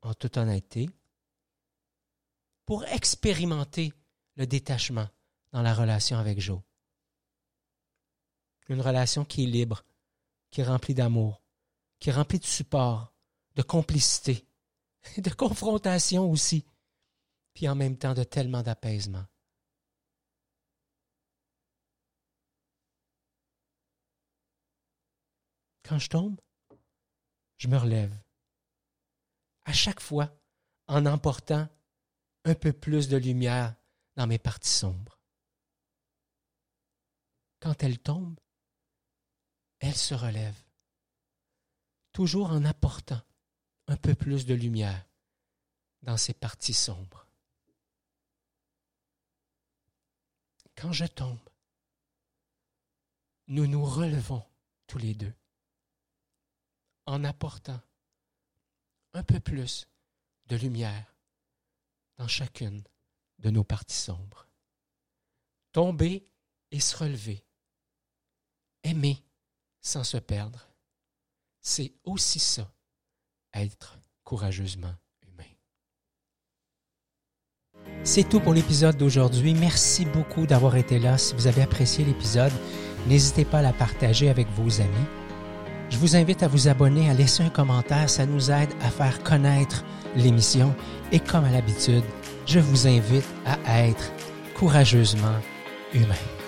en 0.01 0.13
toute 0.13 0.37
honnêteté, 0.37 0.89
pour 2.65 2.85
expérimenter 2.85 3.93
le 4.35 4.47
détachement 4.47 5.07
dans 5.51 5.61
la 5.61 5.73
relation 5.73 6.17
avec 6.17 6.39
Joe. 6.39 6.61
Une 8.69 8.81
relation 8.81 9.25
qui 9.25 9.43
est 9.43 9.47
libre, 9.47 9.83
qui 10.51 10.61
est 10.61 10.65
remplie 10.65 10.93
d'amour, 10.93 11.41
qui 11.99 12.09
est 12.09 12.13
remplie 12.13 12.39
de 12.39 12.45
support, 12.45 13.13
de 13.55 13.61
complicité, 13.61 14.45
de 15.17 15.29
confrontation 15.31 16.29
aussi 16.29 16.65
puis 17.59 17.67
en 17.67 17.75
même 17.75 17.97
temps 17.97 18.13
de 18.13 18.23
tellement 18.23 18.63
d'apaisement. 18.63 19.25
Quand 25.83 25.99
je 25.99 26.07
tombe, 26.07 26.39
je 27.57 27.67
me 27.67 27.77
relève. 27.77 28.15
À 29.69 29.73
chaque 29.73 29.99
fois, 29.99 30.35
en 30.87 31.05
emportant 31.05 31.69
un 32.43 32.55
peu 32.55 32.73
plus 32.73 33.07
de 33.07 33.17
lumière 33.17 33.75
dans 34.15 34.25
mes 34.25 34.39
parties 34.39 34.67
sombres. 34.67 35.19
Quand 37.59 37.83
elle 37.83 37.99
tombe, 37.99 38.39
elle 39.77 39.95
se 39.95 40.15
relève, 40.15 40.59
toujours 42.13 42.49
en 42.49 42.65
apportant 42.65 43.21
un 43.85 43.95
peu 43.95 44.15
plus 44.15 44.47
de 44.47 44.55
lumière 44.55 45.05
dans 46.01 46.17
ses 46.17 46.33
parties 46.33 46.73
sombres. 46.73 47.27
quand 50.75 50.93
je 50.93 51.05
tombe, 51.05 51.37
nous 53.47 53.67
nous 53.67 53.85
relevons 53.85 54.43
tous 54.87 54.97
les 54.97 55.13
deux 55.13 55.33
en 57.05 57.23
apportant 57.23 57.79
un 59.13 59.23
peu 59.23 59.39
plus 59.39 59.87
de 60.47 60.55
lumière 60.55 61.15
dans 62.17 62.27
chacune 62.27 62.83
de 63.39 63.49
nos 63.49 63.63
parties 63.63 63.95
sombres. 63.95 64.47
Tomber 65.71 66.27
et 66.71 66.79
se 66.79 66.97
relever. 66.97 67.43
Aimer 68.83 69.23
sans 69.81 70.03
se 70.03 70.17
perdre. 70.17 70.67
C'est 71.61 71.93
aussi 72.03 72.39
ça, 72.39 72.71
être 73.53 73.99
courageusement 74.23 74.95
c'est 78.03 78.27
tout 78.27 78.39
pour 78.39 78.53
l'épisode 78.53 78.97
d'aujourd'hui. 78.97 79.53
Merci 79.53 80.05
beaucoup 80.05 80.47
d'avoir 80.47 80.77
été 80.77 80.99
là. 80.99 81.17
Si 81.17 81.33
vous 81.35 81.47
avez 81.47 81.61
apprécié 81.61 82.05
l'épisode, 82.05 82.51
n'hésitez 83.07 83.45
pas 83.45 83.59
à 83.59 83.61
la 83.61 83.73
partager 83.73 84.29
avec 84.29 84.47
vos 84.55 84.81
amis. 84.81 85.18
Je 85.89 85.97
vous 85.97 86.15
invite 86.15 86.43
à 86.43 86.47
vous 86.47 86.67
abonner, 86.67 87.09
à 87.09 87.13
laisser 87.13 87.43
un 87.43 87.49
commentaire. 87.49 88.09
Ça 88.09 88.25
nous 88.25 88.51
aide 88.51 88.69
à 88.81 88.89
faire 88.89 89.21
connaître 89.23 89.83
l'émission. 90.15 90.73
Et 91.11 91.19
comme 91.19 91.45
à 91.45 91.51
l'habitude, 91.51 92.03
je 92.45 92.59
vous 92.59 92.87
invite 92.87 93.27
à 93.65 93.83
être 93.85 94.11
courageusement 94.55 95.39
humain. 95.93 96.38